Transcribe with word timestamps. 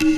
Hello 0.00 0.16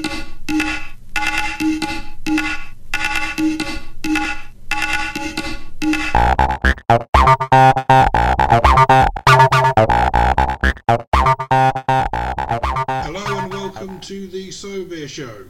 and 13.27 13.51
welcome 13.51 13.99
to 14.03 14.29
the 14.29 14.51
Cyber 14.51 14.89
Beer 14.89 15.09
Show. 15.09 15.47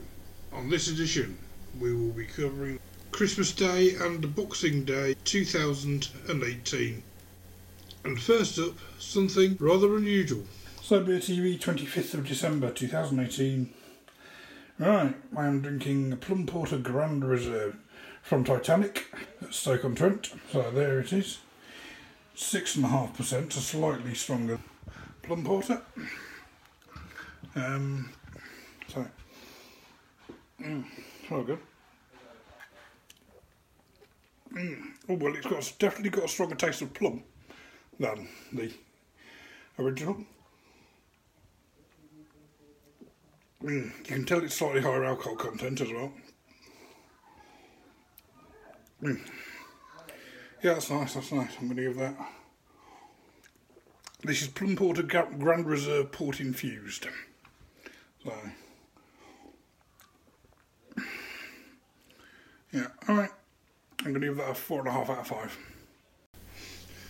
On 0.54 0.70
this 0.70 0.88
edition, 0.88 1.36
we 1.78 1.92
will 1.94 2.12
be 2.12 2.24
covering 2.24 2.80
Christmas 3.10 3.52
Day 3.52 3.96
and 4.00 4.34
Boxing 4.34 4.86
Day 4.86 5.14
2018. 5.24 7.02
And 8.04 8.22
first 8.22 8.58
up, 8.58 8.78
something 8.98 9.58
rather 9.60 9.94
unusual. 9.94 10.44
Cyber 10.80 11.04
Beer 11.04 11.18
TV, 11.18 11.60
25th 11.60 12.14
of 12.14 12.26
December 12.26 12.70
2018. 12.70 13.74
Right, 14.78 15.14
I 15.36 15.46
am 15.46 15.60
drinking 15.60 16.16
Plum 16.16 16.46
Porter 16.46 16.78
Grand 16.78 17.24
Reserve 17.24 17.76
from 18.22 18.42
Titanic 18.42 19.06
at 19.42 19.52
Stoke-on-Trent. 19.52 20.32
So 20.50 20.70
there 20.70 21.00
it 21.00 21.12
is. 21.12 21.38
6.5%, 22.36 23.48
a 23.48 23.52
slightly 23.52 24.14
stronger 24.14 24.58
Plum 25.22 25.44
Porter. 25.44 25.82
Um, 27.54 28.08
so, 28.88 29.06
mm, 30.60 30.84
well 31.30 31.42
good. 31.42 31.58
Mm, 34.54 34.82
oh 35.08 35.14
well, 35.14 35.34
it's 35.34 35.46
got 35.46 35.72
definitely 35.78 36.10
got 36.10 36.24
a 36.24 36.28
stronger 36.28 36.54
taste 36.54 36.82
of 36.82 36.92
plum 36.94 37.22
than 38.00 38.28
the 38.52 38.72
original. 39.78 40.24
Mm, 43.62 43.84
you 43.98 44.04
can 44.04 44.24
tell 44.24 44.42
it's 44.42 44.56
slightly 44.56 44.80
higher 44.80 45.04
alcohol 45.04 45.36
content 45.36 45.80
as 45.80 45.92
well. 45.92 46.12
Mm. 49.02 49.20
Yeah, 50.62 50.74
that's 50.74 50.90
nice. 50.90 51.14
That's 51.14 51.30
nice. 51.30 51.50
I'm 51.60 51.68
going 51.68 51.76
to 51.76 51.82
give 51.82 51.96
that. 51.96 52.14
This 54.24 54.42
is 54.42 54.48
Plum 54.48 54.74
Porter 54.74 55.02
Gra- 55.02 55.28
Grand 55.38 55.66
Reserve 55.66 56.10
Port 56.10 56.40
Infused. 56.40 57.06
So, 58.24 58.32
yeah, 62.72 62.86
all 63.08 63.16
right. 63.16 63.30
I'm 64.00 64.12
going 64.12 64.20
to 64.20 64.28
give 64.28 64.36
that 64.38 64.50
a 64.50 64.54
four 64.54 64.80
and 64.80 64.88
a 64.88 64.92
half 64.92 65.10
out 65.10 65.18
of 65.18 65.26
five. 65.26 65.56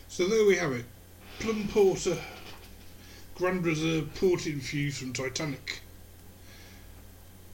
So 0.09 0.27
there 0.27 0.45
we 0.45 0.57
have 0.57 0.73
it. 0.73 0.85
Plum 1.39 1.67
Porter 1.69 2.19
Grand 3.35 3.65
Reserve 3.65 4.15
Port 4.15 4.47
Infused 4.47 4.99
from 4.99 5.13
Titanic 5.15 5.81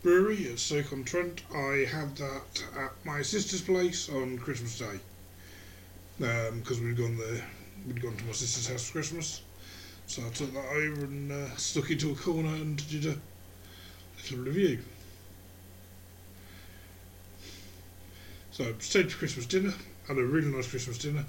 Brewery 0.02 0.50
at 0.52 0.58
Stoke-on-Trent. 0.60 1.42
I 1.52 1.86
had 1.90 2.16
that 2.16 2.64
at 2.76 2.92
my 3.04 3.22
sister's 3.22 3.62
place 3.62 4.08
on 4.08 4.38
Christmas 4.38 4.78
Day 4.78 5.00
because 6.18 6.80
we'd 6.80 6.96
gone 6.96 7.16
there, 7.16 7.44
we'd 7.86 8.00
gone 8.00 8.16
to 8.16 8.24
my 8.24 8.32
sister's 8.32 8.68
house 8.68 8.86
for 8.86 8.92
Christmas. 8.92 9.42
So 10.06 10.22
I 10.24 10.30
took 10.30 10.52
that 10.54 10.68
over 10.68 11.04
and 11.04 11.32
uh, 11.32 11.56
stuck 11.56 11.90
it 11.90 12.00
to 12.00 12.12
a 12.12 12.14
corner 12.14 12.48
and 12.48 12.88
did 12.88 13.06
a 13.06 13.16
little 14.22 14.44
review. 14.44 14.78
So 18.52 18.74
stayed 18.78 19.12
for 19.12 19.18
Christmas 19.18 19.46
dinner, 19.46 19.74
had 20.06 20.18
a 20.18 20.24
really 20.24 20.48
nice 20.48 20.68
Christmas 20.68 20.98
dinner. 20.98 21.24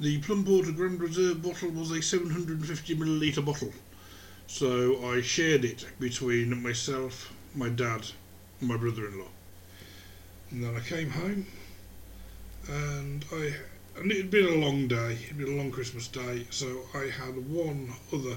The 0.00 0.18
Plum 0.18 0.44
Porter 0.44 0.72
Grand 0.72 1.00
Reserve 1.00 1.42
bottle 1.42 1.70
was 1.70 1.90
a 1.90 2.02
750 2.02 2.94
milliliter 2.96 3.44
bottle, 3.44 3.72
so 4.46 5.04
I 5.10 5.22
shared 5.22 5.64
it 5.64 5.86
between 5.98 6.62
myself, 6.62 7.32
my 7.54 7.68
dad, 7.68 8.06
and 8.60 8.68
my 8.68 8.76
brother-in-law. 8.76 9.28
And 10.50 10.64
then 10.64 10.76
I 10.76 10.80
came 10.80 11.10
home, 11.10 11.46
and 12.68 13.24
I 13.32 13.54
and 13.98 14.12
it 14.12 14.16
had 14.18 14.30
been 14.30 14.46
a 14.46 14.64
long 14.64 14.86
day. 14.86 15.12
It 15.12 15.28
had 15.28 15.38
been 15.38 15.54
a 15.54 15.56
long 15.56 15.70
Christmas 15.70 16.08
day, 16.08 16.46
so 16.50 16.86
I 16.94 17.10
had 17.10 17.50
one 17.50 17.92
other 18.12 18.36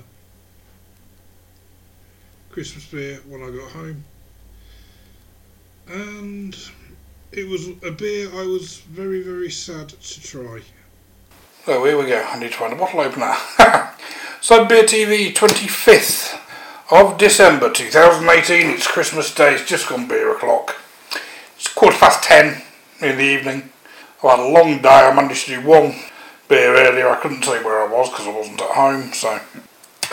Christmas 2.50 2.86
beer 2.86 3.22
when 3.28 3.44
I 3.44 3.50
got 3.50 3.72
home, 3.72 4.04
and 5.88 6.58
it 7.32 7.48
was 7.48 7.68
a 7.84 7.92
beer 7.92 8.30
I 8.34 8.46
was 8.46 8.80
very 8.80 9.22
very 9.22 9.52
sad 9.52 9.90
to 9.90 10.22
try. 10.22 10.62
So 11.66 11.86
here 11.86 11.98
we 11.98 12.08
go. 12.08 12.22
I 12.22 12.40
need 12.40 12.52
to 12.52 12.58
find 12.58 12.74
a 12.74 12.76
bottle 12.76 13.02
opener. 13.02 13.36
Cyber 14.42 14.68
Beer 14.68 14.84
TV, 14.84 15.32
25th 15.32 16.41
of 16.92 17.18
December 17.18 17.72
2018. 17.72 18.70
It's 18.70 18.86
Christmas 18.86 19.34
Day. 19.34 19.54
It's 19.56 19.66
just 19.66 19.88
gone 19.88 20.10
beer 20.10 20.36
o'clock. 20.36 20.76
It's 21.56 21.70
quarter 21.70 21.98
past 21.98 22.24
ten 22.24 22.64
in 23.00 23.18
the 23.18 23.24
evening. 23.24 23.70
I've 24.22 24.32
had 24.32 24.40
a 24.40 24.52
long 24.52 24.82
day. 24.82 24.90
I 24.90 25.16
managed 25.16 25.46
to 25.46 25.62
do 25.62 25.68
one 25.68 25.96
beer 26.50 26.76
earlier. 26.76 27.08
I 27.08 27.16
couldn't 27.16 27.44
say 27.44 27.64
where 27.64 27.82
I 27.82 27.92
was 27.92 28.10
because 28.10 28.28
I 28.28 28.36
wasn't 28.36 28.62
at 28.62 28.72
home. 28.72 29.14
So, 29.14 29.40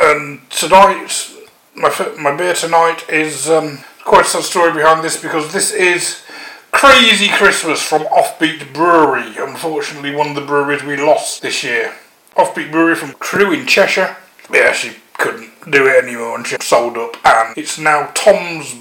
and 0.00 0.48
tonight, 0.50 1.34
my 1.74 1.90
my 2.16 2.36
beer 2.36 2.54
tonight 2.54 3.08
is 3.08 3.50
um, 3.50 3.80
quite 4.04 4.26
a 4.26 4.42
story 4.42 4.72
behind 4.72 5.02
this 5.02 5.20
because 5.20 5.52
this 5.52 5.72
is 5.72 6.22
Crazy 6.70 7.28
Christmas 7.28 7.82
from 7.82 8.02
Offbeat 8.02 8.72
Brewery. 8.72 9.36
Unfortunately, 9.36 10.14
one 10.14 10.28
of 10.28 10.34
the 10.36 10.42
breweries 10.42 10.84
we 10.84 10.96
lost 10.96 11.42
this 11.42 11.64
year. 11.64 11.94
Offbeat 12.36 12.70
Brewery 12.70 12.94
from 12.94 13.14
Crewe 13.14 13.52
in 13.52 13.66
Cheshire. 13.66 14.16
Yeah, 14.52 14.70
she 14.72 14.92
couldn't 15.14 15.57
do 15.70 15.86
it 15.86 16.04
anymore 16.04 16.36
and 16.36 16.46
she 16.46 16.56
sold 16.60 16.96
up, 16.96 17.16
and 17.24 17.56
it's 17.56 17.78
now 17.78 18.10
Tom's 18.14 18.74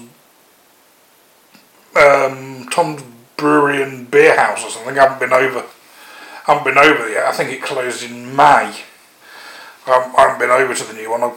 um, 1.96 2.68
Tom's 2.70 3.02
Brewery 3.36 3.82
and 3.82 4.10
Beer 4.10 4.36
House 4.36 4.64
or 4.64 4.70
something. 4.70 4.98
I 4.98 5.02
haven't 5.02 5.20
been 5.20 5.32
over. 5.32 5.64
I 6.46 6.54
haven't 6.54 6.64
been 6.64 6.78
over 6.78 7.08
yet. 7.08 7.26
I 7.26 7.32
think 7.32 7.50
it 7.50 7.62
closed 7.62 8.02
in 8.02 8.34
May. 8.34 8.74
I 9.86 10.04
haven't, 10.16 10.38
been 10.38 10.50
over 10.50 10.74
to 10.74 10.84
the 10.84 10.92
new 10.92 11.10
one. 11.10 11.22
I 11.22 11.32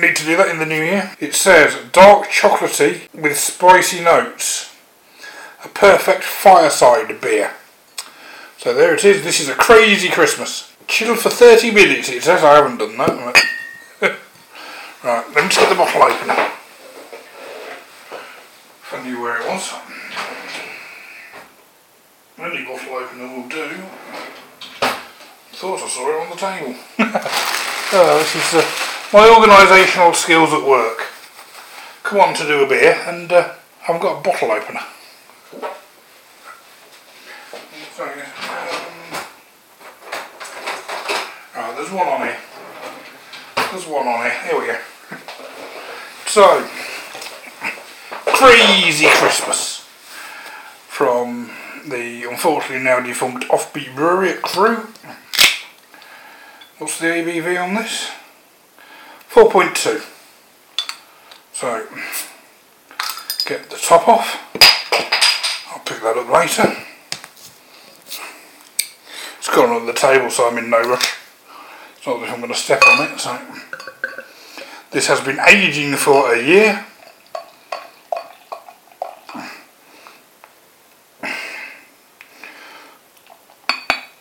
need 0.00 0.16
to 0.16 0.24
do 0.24 0.36
that 0.36 0.48
in 0.48 0.58
the 0.58 0.66
new 0.66 0.82
year. 0.82 1.14
It 1.20 1.34
says 1.34 1.76
dark 1.92 2.28
chocolatey 2.28 3.12
with 3.14 3.38
spicy 3.38 4.02
notes. 4.02 4.74
A 5.64 5.68
perfect 5.68 6.24
fireside 6.24 7.20
beer. 7.20 7.52
So 8.58 8.74
there 8.74 8.94
it 8.94 9.04
is. 9.04 9.22
This 9.22 9.40
is 9.40 9.48
a 9.48 9.54
crazy 9.54 10.08
Christmas. 10.08 10.74
Chilled 10.88 11.20
for 11.20 11.30
30 11.30 11.70
minutes. 11.70 12.08
It 12.08 12.24
says 12.24 12.42
I 12.42 12.56
haven't 12.56 12.78
done 12.78 12.96
that. 12.96 13.44
Right, 15.04 15.26
let 15.34 15.44
me 15.44 15.50
get 15.50 15.68
the 15.68 15.74
bottle 15.74 16.02
opener. 16.02 16.34
If 18.82 18.92
I 18.92 19.02
knew 19.02 19.20
where 19.20 19.40
it 19.40 19.48
was. 19.48 19.72
Any 22.38 22.64
bottle 22.64 22.94
opener 22.94 23.28
will 23.28 23.48
do. 23.48 23.82
Thought 25.52 25.80
I 25.80 25.88
saw 25.88 26.08
it 26.08 26.20
on 26.22 26.30
the 26.30 26.36
table. 26.36 26.74
oh, 27.94 28.18
this 28.18 28.34
is 28.34 28.54
uh, 28.54 28.62
my 29.12 29.28
organisational 29.28 30.14
skills 30.14 30.52
at 30.52 30.66
work. 30.66 31.06
Come 32.02 32.20
on 32.20 32.34
to 32.34 32.44
do 32.44 32.64
a 32.64 32.68
beer, 32.68 32.94
and 33.06 33.32
uh, 33.32 33.54
I've 33.88 34.00
got 34.00 34.18
a 34.18 34.22
bottle 34.22 34.50
opener. 34.50 34.80
So, 37.94 38.04
um, 38.04 38.10
right, 41.54 41.74
there's 41.76 41.90
one 41.90 42.08
on 42.08 42.20
here. 42.22 42.38
There's 43.70 43.86
one 43.86 44.08
on 44.08 44.24
here. 44.24 44.42
Here 44.42 44.58
we 44.58 44.66
go. 44.66 44.78
So, 46.32 46.66
Crazy 48.24 49.06
Christmas 49.06 49.80
from 50.88 51.50
the 51.86 52.24
unfortunately 52.24 52.82
now 52.82 53.00
defunct 53.00 53.46
Offbeat 53.48 53.94
Brewery 53.94 54.30
at 54.30 54.40
Crewe. 54.40 54.88
What's 56.78 56.98
the 56.98 57.08
ABV 57.08 57.62
on 57.62 57.74
this? 57.74 58.10
4.2. 59.30 60.02
So, 61.52 61.86
get 63.44 63.68
the 63.68 63.76
top 63.76 64.08
off. 64.08 64.40
I'll 65.70 65.80
pick 65.80 66.00
that 66.00 66.16
up 66.16 66.30
later. 66.30 66.82
It's 69.36 69.54
gone 69.54 69.68
on 69.68 69.84
the 69.84 69.92
table 69.92 70.30
so 70.30 70.48
I'm 70.48 70.56
in 70.56 70.70
no 70.70 70.80
rush. 70.80 71.14
It's 71.98 72.06
not 72.06 72.20
that 72.20 72.30
I'm 72.30 72.40
going 72.40 72.50
to 72.50 72.58
step 72.58 72.80
on 72.88 73.12
it. 73.12 73.20
So, 73.20 73.38
this 74.92 75.06
has 75.06 75.20
been 75.20 75.40
aging 75.40 75.96
for 75.96 76.34
a 76.34 76.42
year. 76.42 76.84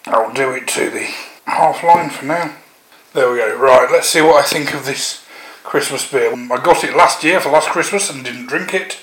I'll 0.05 0.33
do 0.33 0.51
it 0.51 0.67
to 0.69 0.89
the 0.89 1.09
half 1.45 1.83
line 1.83 2.09
for 2.09 2.25
now. 2.25 2.55
There 3.13 3.31
we 3.31 3.37
go. 3.37 3.57
Right, 3.57 3.89
let's 3.91 4.09
see 4.09 4.21
what 4.21 4.43
I 4.43 4.47
think 4.47 4.73
of 4.73 4.85
this 4.85 5.25
Christmas 5.63 6.09
beer. 6.09 6.33
I 6.33 6.63
got 6.63 6.83
it 6.83 6.95
last 6.95 7.23
year 7.23 7.39
for 7.39 7.49
last 7.49 7.69
Christmas 7.69 8.09
and 8.09 8.23
didn't 8.23 8.47
drink 8.47 8.73
it. 8.73 8.99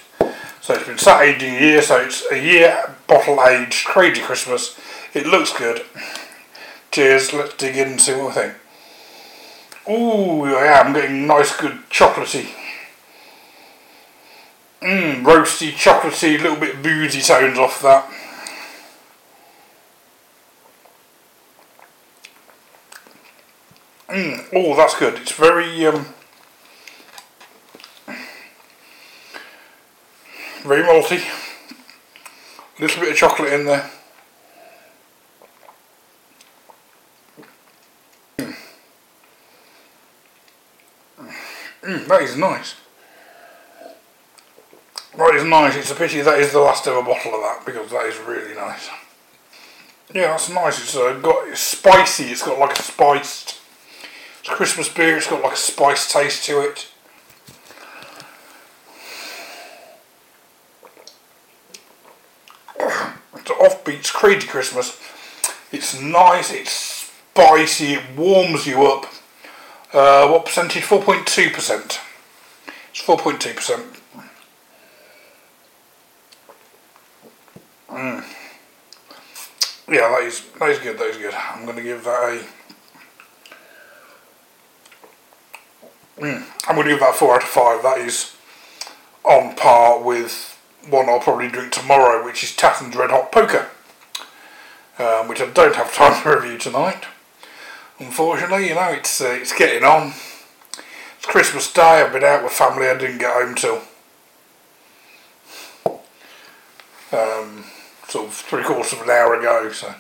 So 0.61 0.75
it's 0.75 0.87
been 0.87 0.99
sat 0.99 1.23
aging 1.23 1.57
a 1.57 1.61
year, 1.61 1.83
so 1.83 1.99
it's 1.99 2.25
a 2.31 2.39
year 2.39 2.95
bottle 3.07 3.43
aged, 3.45 3.87
crazy 3.87 4.21
Christmas. 4.21 4.79
It 5.15 5.27
looks 5.27 5.57
good. 5.57 5.83
Cheers, 6.91 7.33
let's 7.33 7.55
dig 7.55 7.77
in 7.77 7.89
and 7.89 8.01
see 8.01 8.15
what 8.15 8.29
we 8.29 8.33
think. 8.33 8.55
Ooh, 9.89 10.45
yeah, 10.47 10.83
I'm 10.85 10.93
getting 10.93 11.27
nice, 11.27 11.57
good 11.57 11.79
chocolatey. 11.89 12.47
Mmm, 14.83 15.23
roasty, 15.23 15.73
chocolatey, 15.73 16.39
a 16.39 16.43
little 16.43 16.59
bit 16.59 16.83
boozy 16.83 17.23
tones 17.23 17.59
off 17.59 17.81
that. 17.81 18.09
Mmm, 24.11 24.47
oh 24.53 24.77
that's 24.77 24.99
good. 24.99 25.15
It's 25.15 25.33
very 25.33 25.87
um, 25.87 26.07
very 30.65 30.83
malty. 30.83 31.23
A 32.79 32.83
little 32.83 33.01
bit 33.01 33.13
of 33.13 33.17
chocolate 33.17 33.53
in 33.55 33.65
there. 33.65 33.91
That 42.09 42.23
is 42.23 42.37
nice. 42.37 42.75
That 45.17 45.35
is 45.35 45.45
nice. 45.45 45.77
It's 45.77 45.91
a 45.91 45.95
pity 45.95 46.21
that 46.21 46.39
is 46.39 46.53
the 46.53 46.61
last 46.61 46.87
ever 46.87 47.03
bottle 47.03 47.35
of 47.35 47.41
that 47.43 47.63
because 47.67 47.91
that 47.91 48.07
is 48.07 48.19
really 48.19 48.55
nice. 48.55 48.89
Yeah, 50.15 50.29
that's 50.29 50.49
nice. 50.49 50.81
It's 50.81 50.97
uh, 50.97 51.19
got 51.21 51.49
it's 51.49 51.61
spicy. 51.61 52.25
It's 52.25 52.43
got 52.43 52.59
like 52.59 52.79
a 52.79 52.83
spiced. 52.83 53.61
It's 54.41 54.49
Christmas 54.49 54.89
beer. 54.89 55.17
It's 55.17 55.27
got 55.27 55.43
like 55.43 55.53
a 55.53 55.57
spice 55.57 56.11
taste 56.11 56.45
to 56.47 56.61
it. 56.61 56.89
It's 63.35 63.51
an 63.51 63.57
offbeats 63.57 64.13
crazy 64.13 64.47
Christmas. 64.47 65.01
It's 65.73 66.01
nice. 66.01 66.53
It's 66.53 66.71
spicy. 66.71 67.95
It 67.95 68.03
warms 68.17 68.67
you 68.67 68.87
up. 68.87 69.07
Uh, 69.93 70.29
what 70.29 70.45
percentage? 70.45 70.83
4.2%. 70.83 71.99
It's 72.91 73.03
4.2%. 73.03 74.01
Mm. 77.89 78.25
Yeah, 79.89 80.09
that 80.11 80.23
is, 80.25 80.43
that 80.59 80.69
is 80.69 80.79
good, 80.79 80.99
that 80.99 81.07
is 81.07 81.17
good. 81.17 81.33
I'm 81.35 81.65
going 81.65 81.77
to 81.77 81.83
give 81.83 82.05
that 82.05 82.23
a... 82.23 82.45
Mm, 86.21 86.45
I'm 86.69 86.75
going 86.75 86.87
to 86.87 86.93
give 86.93 87.01
that 87.01 87.15
4 87.15 87.37
out 87.37 87.43
of 87.43 87.49
5. 87.49 87.83
That 87.83 87.99
is 87.99 88.35
on 89.25 89.55
par 89.57 90.03
with 90.03 90.59
one 90.91 91.09
I'll 91.09 91.21
probably 91.21 91.49
drink 91.49 91.73
tomorrow, 91.73 92.25
which 92.25 92.43
is 92.45 92.55
Tatton's 92.55 92.95
Red 92.95 93.11
Hot 93.11 93.33
Poker, 93.33 93.69
um, 94.99 95.29
which 95.29 95.41
I 95.41 95.47
don't 95.47 95.77
have 95.77 95.95
time 95.95 96.23
to 96.23 96.29
review 96.29 96.59
tonight. 96.59 97.05
Unfortunately, 97.99 98.69
you 98.69 98.75
know, 98.77 98.91
it's 98.91 99.21
uh, 99.21 99.37
it's 99.41 99.53
getting 99.53 99.83
on. 99.83 100.13
It's 101.17 101.27
Christmas 101.27 101.73
Day. 101.73 102.03
I've 102.03 102.13
been 102.13 102.23
out 102.23 102.45
with 102.45 102.53
family. 102.53 102.87
I 102.87 102.97
didn't 102.97 103.19
get 103.19 103.33
home 103.33 103.57
till 103.57 103.83
um, 107.13 107.65
sort 108.07 108.29
of 108.29 108.35
three 108.35 108.63
quarters 108.63 108.93
of 108.93 109.03
an 109.03 109.11
hour 109.11 109.35
ago. 109.35 109.73
So. 109.73 109.95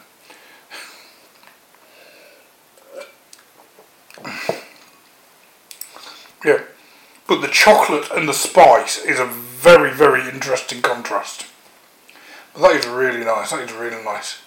Yeah, 6.44 6.62
but 7.26 7.40
the 7.40 7.48
chocolate 7.48 8.10
and 8.14 8.28
the 8.28 8.32
spice 8.32 9.04
is 9.04 9.18
a 9.18 9.26
very, 9.26 9.92
very 9.92 10.28
interesting 10.28 10.82
contrast. 10.82 11.46
But 12.54 12.62
that 12.62 12.76
is 12.76 12.86
really 12.86 13.24
nice. 13.24 13.50
That 13.50 13.68
is 13.68 13.72
really 13.72 14.02
nice. 14.04 14.38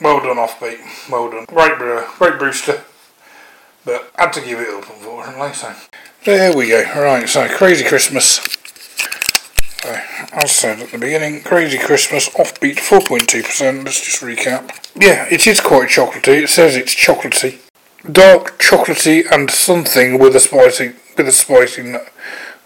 Well 0.00 0.20
done, 0.20 0.36
Offbeat. 0.36 1.10
Well 1.10 1.30
done. 1.30 1.44
Great 1.44 1.76
brewer, 1.76 2.06
great 2.16 2.38
Brewster. 2.38 2.82
But 3.84 4.10
had 4.14 4.32
to 4.32 4.40
give 4.40 4.58
it 4.58 4.68
up, 4.68 4.88
unfortunately. 4.88 5.52
So 5.52 5.74
there 6.24 6.56
we 6.56 6.68
go. 6.68 6.82
Right, 6.96 7.28
so 7.28 7.46
Crazy 7.48 7.84
Christmas. 7.84 8.40
So, 9.82 9.90
as 9.90 10.44
I 10.44 10.46
said 10.46 10.80
at 10.80 10.90
the 10.90 10.98
beginning, 10.98 11.42
Crazy 11.42 11.78
Christmas, 11.78 12.28
Offbeat 12.30 12.76
4.2%. 12.76 13.84
Let's 13.84 14.04
just 14.04 14.22
recap. 14.22 14.70
Yeah, 14.94 15.26
it 15.30 15.46
is 15.46 15.60
quite 15.60 15.90
chocolatey. 15.90 16.44
It 16.44 16.48
says 16.48 16.76
it's 16.76 16.94
chocolatey. 16.94 17.58
Dark 18.10 18.58
chocolatey 18.58 19.30
and 19.30 19.50
something 19.50 20.18
with 20.18 20.34
a 20.34 20.40
spicy, 20.40 20.94
with 21.16 21.28
a 21.28 21.32
spicy, 21.32 21.94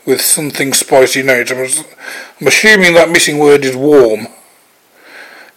with 0.06 0.20
something 0.20 0.72
spicy 0.72 1.22
note. 1.22 1.50
I'm, 1.50 1.58
I'm 2.40 2.46
assuming 2.46 2.94
that 2.94 3.10
missing 3.10 3.38
word 3.38 3.64
is 3.64 3.76
warm 3.76 4.28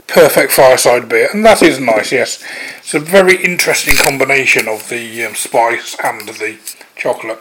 perfect 0.08 0.52
fireside 0.52 1.10
beer, 1.10 1.30
and 1.34 1.46
that 1.46 1.62
is 1.62 1.80
nice. 1.80 2.12
Yes, 2.12 2.44
it's 2.78 2.94
a 2.94 3.00
very 3.00 3.44
interesting 3.44 3.96
combination 3.96 4.68
of 4.68 4.90
the 4.90 5.26
um, 5.26 5.36
spice 5.36 5.96
and 6.04 6.28
the 6.28 6.58
chocolate. 6.96 7.40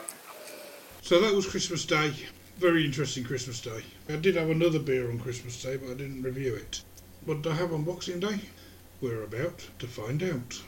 So 1.02 1.20
that 1.20 1.34
was 1.34 1.46
Christmas 1.48 1.84
Day. 1.84 2.12
Very 2.58 2.84
interesting 2.84 3.24
Christmas 3.24 3.60
Day. 3.60 3.82
I 4.08 4.16
did 4.16 4.36
have 4.36 4.50
another 4.50 4.78
beer 4.78 5.10
on 5.10 5.18
Christmas 5.18 5.62
Day, 5.62 5.76
but 5.76 5.90
I 5.90 5.94
didn't 5.94 6.22
review 6.22 6.54
it. 6.54 6.82
What 7.24 7.42
did 7.42 7.52
I 7.52 7.56
have 7.56 7.72
on 7.72 7.84
Boxing 7.84 8.20
Day? 8.20 8.40
We're 9.00 9.22
about 9.22 9.68
to 9.78 9.86
find 9.86 10.22
out. 10.22 10.62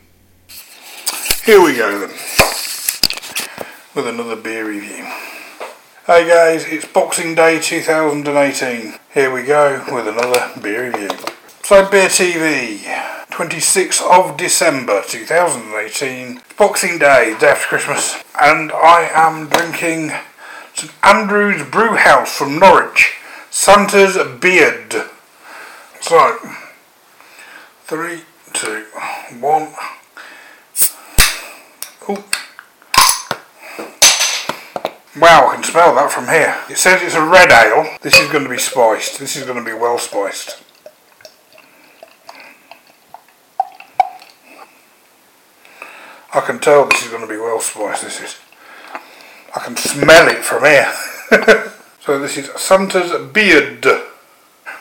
Here 1.45 1.63
we 1.63 1.75
go 1.77 1.99
then, 1.99 2.11
with 3.95 4.07
another 4.07 4.37
beer 4.37 4.69
review. 4.69 5.07
Hey 6.07 6.29
guys, 6.29 6.65
it's 6.67 6.87
Boxing 6.87 7.35
Day 7.35 7.59
2018. 7.61 8.95
Here 9.15 9.33
we 9.33 9.43
go 9.43 9.85
with 9.91 10.09
another 10.09 10.61
beer 10.61 10.91
review. 10.91 11.28
Cyber 11.69 11.91
Beer 11.91 12.09
TV, 12.09 12.79
26th 13.29 14.01
of 14.01 14.39
December 14.39 15.03
2018, 15.07 16.41
Boxing 16.57 16.99
Day, 16.99 17.37
day 17.39 17.49
after 17.49 17.67
Christmas, 17.67 18.25
and 18.41 18.73
I 18.73 19.11
am 19.13 19.51
drinking 19.51 20.13
St 20.73 20.91
Andrew's 21.03 21.69
Brew 21.69 21.97
House 21.97 22.35
from 22.35 22.59
Norwich, 22.59 23.19
Santa's 23.51 24.17
Beard. 24.41 24.95
So, 26.01 26.39
three, 27.83 28.23
two, 28.55 28.87
one. 29.39 29.69
Ooh. 32.09 32.25
Wow, 35.21 35.49
I 35.49 35.55
can 35.57 35.65
smell 35.65 35.95
that 35.97 36.11
from 36.11 36.29
here. 36.29 36.57
It 36.71 36.79
says 36.79 37.03
it's 37.03 37.15
a 37.15 37.23
red 37.23 37.53
ale. 37.53 37.99
This 38.01 38.19
is 38.19 38.31
going 38.33 38.45
to 38.45 38.51
be 38.51 38.57
spiced. 38.57 39.19
This 39.19 39.37
is 39.37 39.45
going 39.45 39.59
to 39.59 39.65
be 39.65 39.75
well 39.75 39.99
spiced. 39.99 40.63
I 46.35 46.41
can 46.41 46.59
tell 46.59 46.87
this 46.87 47.05
is 47.05 47.09
going 47.09 47.23
to 47.23 47.29
be 47.29 47.39
well 47.39 47.61
spiced. 47.61 48.03
This 48.05 48.21
is. 48.21 48.37
I 49.57 49.61
can 49.61 49.77
smell 49.77 50.29
it 50.29 50.45
from 50.45 50.65
here. 50.65 50.93
so 52.01 52.19
this 52.19 52.37
is 52.37 52.51
Santa's 52.61 53.13
Beard 53.33 53.85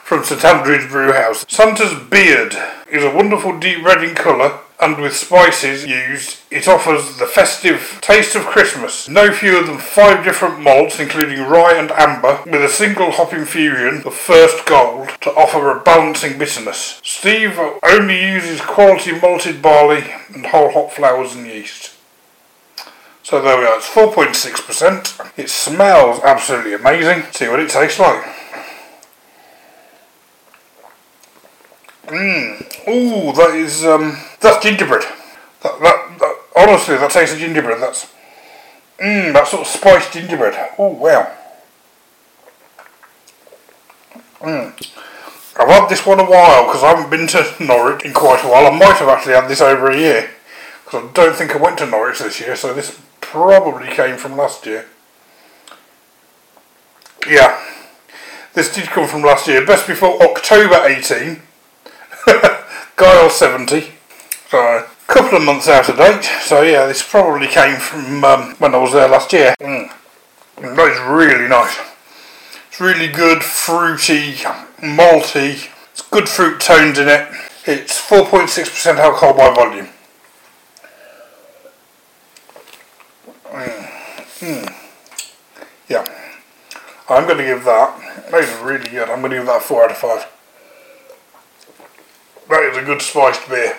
from 0.03 0.23
St 0.23 0.43
Andrew's 0.43 0.87
Brewhouse. 0.87 1.45
Santa's 1.47 1.93
Beard 2.09 2.55
is 2.91 3.03
a 3.03 3.15
wonderful 3.15 3.57
deep 3.59 3.83
red 3.83 4.03
in 4.03 4.13
colour 4.13 4.59
and 4.79 4.97
with 4.99 5.15
spices 5.15 5.85
used, 5.85 6.39
it 6.51 6.67
offers 6.67 7.17
the 7.17 7.25
festive 7.25 7.97
taste 8.01 8.35
of 8.35 8.45
Christmas. 8.45 9.09
No 9.09 9.31
fewer 9.31 9.63
than 9.63 9.79
five 9.79 10.23
different 10.23 10.59
malts, 10.59 10.99
including 10.99 11.41
rye 11.41 11.75
and 11.75 11.91
amber, 11.91 12.41
with 12.45 12.63
a 12.63 12.69
single 12.69 13.11
hop 13.11 13.33
infusion 13.33 14.03
of 14.05 14.13
First 14.13 14.65
Gold 14.65 15.09
to 15.21 15.31
offer 15.31 15.71
a 15.71 15.81
balancing 15.81 16.37
bitterness. 16.37 17.01
Steve 17.03 17.59
only 17.83 18.21
uses 18.21 18.61
quality 18.61 19.19
malted 19.19 19.61
barley 19.61 20.03
and 20.33 20.45
whole 20.45 20.71
hop 20.71 20.91
flowers 20.91 21.35
and 21.35 21.47
yeast. 21.47 21.95
So 23.23 23.41
there 23.41 23.57
we 23.57 23.65
are, 23.65 23.77
it's 23.77 23.89
4.6%. 23.89 25.37
It 25.37 25.49
smells 25.49 26.21
absolutely 26.23 26.73
amazing. 26.73 27.23
See 27.31 27.49
what 27.49 27.59
it 27.59 27.69
tastes 27.69 27.99
like. 27.99 28.23
Mmm. 32.07 32.87
Ooh, 32.87 33.33
that 33.33 33.53
is 33.55 33.85
um, 33.85 34.17
that's 34.39 34.63
gingerbread. 34.63 35.03
That, 35.61 35.79
that, 35.81 36.19
that 36.19 36.39
honestly, 36.55 36.95
that 36.95 37.11
tastes 37.11 37.35
of 37.35 37.41
gingerbread. 37.41 37.81
That's 37.81 38.05
mmm, 38.97 39.33
that 39.33 39.47
sort 39.47 39.63
of 39.63 39.67
spiced 39.67 40.13
gingerbread. 40.13 40.55
Oh 40.77 40.89
wow. 40.89 41.31
Mmm. 44.39 44.93
I've 45.59 45.67
had 45.67 45.89
this 45.89 46.05
one 46.05 46.19
a 46.19 46.23
while 46.23 46.65
because 46.67 46.83
I 46.83 46.95
haven't 46.95 47.09
been 47.09 47.27
to 47.27 47.55
Norwich 47.59 48.05
in 48.05 48.13
quite 48.13 48.43
a 48.43 48.47
while. 48.47 48.67
I 48.67 48.77
might 48.77 48.97
have 48.97 49.09
actually 49.09 49.33
had 49.33 49.49
this 49.49 49.59
over 49.59 49.89
a 49.89 49.97
year 49.97 50.29
because 50.85 51.03
I 51.03 51.11
don't 51.11 51.35
think 51.35 51.55
I 51.55 51.57
went 51.57 51.79
to 51.79 51.85
Norwich 51.85 52.19
this 52.19 52.39
year. 52.39 52.55
So 52.55 52.73
this 52.73 52.97
probably 53.19 53.87
came 53.89 54.15
from 54.15 54.37
last 54.37 54.65
year. 54.65 54.85
Yeah, 57.27 57.61
this 58.53 58.73
did 58.73 58.85
come 58.85 59.07
from 59.07 59.23
last 59.23 59.47
year. 59.47 59.65
Best 59.65 59.87
before 59.87 60.21
October 60.21 60.75
18. 60.85 61.41
Guile 62.97 63.29
70. 63.29 63.91
So, 64.49 64.57
a 64.57 64.87
couple 65.05 65.37
of 65.37 65.43
months 65.43 65.67
out 65.67 65.87
of 65.87 65.97
date. 65.97 66.23
So, 66.41 66.63
yeah, 66.63 66.87
this 66.87 67.07
probably 67.07 67.45
came 67.45 67.75
from 67.75 68.23
um, 68.23 68.55
when 68.55 68.73
I 68.73 68.79
was 68.79 68.91
there 68.91 69.07
last 69.07 69.31
year. 69.31 69.53
Mm. 69.61 69.91
That 70.61 70.91
is 70.91 70.99
really 71.01 71.47
nice. 71.47 71.77
It's 72.67 72.81
really 72.81 73.07
good, 73.07 73.43
fruity, 73.43 74.33
malty. 74.81 75.69
It's 75.91 76.01
good 76.09 76.27
fruit 76.27 76.59
tones 76.59 76.97
in 76.97 77.07
it. 77.07 77.27
It's 77.67 78.01
4.6% 78.01 78.95
alcohol 78.95 79.35
by 79.35 79.53
volume. 79.53 79.89
Mm. 83.45 83.89
Mm. 84.39 84.73
Yeah. 85.87 86.03
I'm 87.07 87.25
going 87.25 87.37
to 87.37 87.45
give 87.45 87.63
that, 87.63 88.27
that 88.31 88.43
is 88.43 88.59
really 88.59 88.89
good, 88.89 89.07
I'm 89.07 89.19
going 89.19 89.33
to 89.33 89.37
give 89.37 89.45
that 89.45 89.57
a 89.57 89.63
4 89.63 89.83
out 89.83 89.91
of 89.91 89.97
5. 89.97 90.36
That 92.49 92.63
is 92.63 92.77
a 92.77 92.83
good 92.83 93.01
spiced 93.01 93.49
beer. 93.49 93.77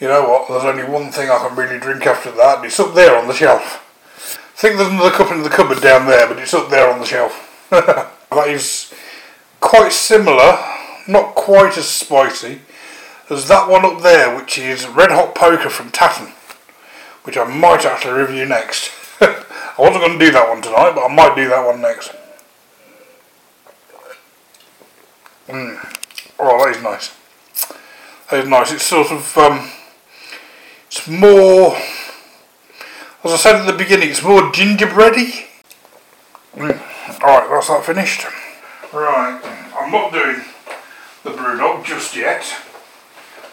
You 0.00 0.08
know 0.08 0.28
what, 0.28 0.48
there's 0.48 0.64
only 0.64 0.84
one 0.84 1.10
thing 1.10 1.28
I 1.28 1.46
can 1.46 1.56
really 1.56 1.78
drink 1.78 2.06
after 2.06 2.30
that, 2.32 2.58
and 2.58 2.66
it's 2.66 2.80
up 2.80 2.94
there 2.94 3.16
on 3.18 3.26
the 3.26 3.34
shelf. 3.34 3.86
I 4.16 4.60
think 4.60 4.76
there's 4.76 4.90
another 4.90 5.10
cup 5.10 5.30
in 5.32 5.42
the 5.42 5.50
cupboard 5.50 5.82
down 5.82 6.06
there, 6.06 6.26
but 6.26 6.38
it's 6.38 6.54
up 6.54 6.70
there 6.70 6.90
on 6.90 7.00
the 7.00 7.04
shelf. 7.04 7.66
that 7.70 8.48
is 8.48 8.94
quite 9.60 9.92
similar, 9.92 10.58
not 11.06 11.34
quite 11.34 11.76
as 11.76 11.88
spicy, 11.88 12.60
as 13.28 13.48
that 13.48 13.68
one 13.68 13.84
up 13.84 14.02
there, 14.02 14.34
which 14.36 14.56
is 14.56 14.86
Red 14.86 15.10
Hot 15.10 15.34
Poker 15.34 15.68
from 15.68 15.90
Tatton, 15.90 16.32
which 17.24 17.36
I 17.36 17.44
might 17.44 17.84
actually 17.84 18.20
review 18.20 18.46
next. 18.46 18.90
I 19.20 19.74
wasn't 19.76 20.04
going 20.04 20.18
to 20.18 20.24
do 20.24 20.32
that 20.32 20.48
one 20.48 20.62
tonight, 20.62 20.92
but 20.94 21.04
I 21.04 21.14
might 21.14 21.36
do 21.36 21.48
that 21.48 21.66
one 21.66 21.80
next. 21.82 22.12
Mm. 25.48 25.99
Oh, 26.42 26.64
that 26.64 26.74
is 26.74 26.82
nice. 26.82 27.14
That 28.30 28.40
is 28.40 28.48
nice. 28.48 28.72
It's 28.72 28.84
sort 28.84 29.12
of, 29.12 29.36
um, 29.36 29.70
it's 30.86 31.06
more, 31.06 31.76
as 33.22 33.32
I 33.32 33.36
said 33.36 33.56
at 33.56 33.66
the 33.66 33.76
beginning, 33.76 34.08
it's 34.08 34.22
more 34.22 34.50
gingerbready. 34.50 35.46
Mm. 36.54 36.80
Alright, 37.22 37.50
that's 37.50 37.68
that 37.68 37.84
finished. 37.84 38.24
Right, 38.90 39.38
I'm 39.78 39.92
not 39.92 40.12
doing 40.12 40.42
the 41.24 41.30
Brewdog 41.30 41.84
just 41.84 42.16
yet. 42.16 42.42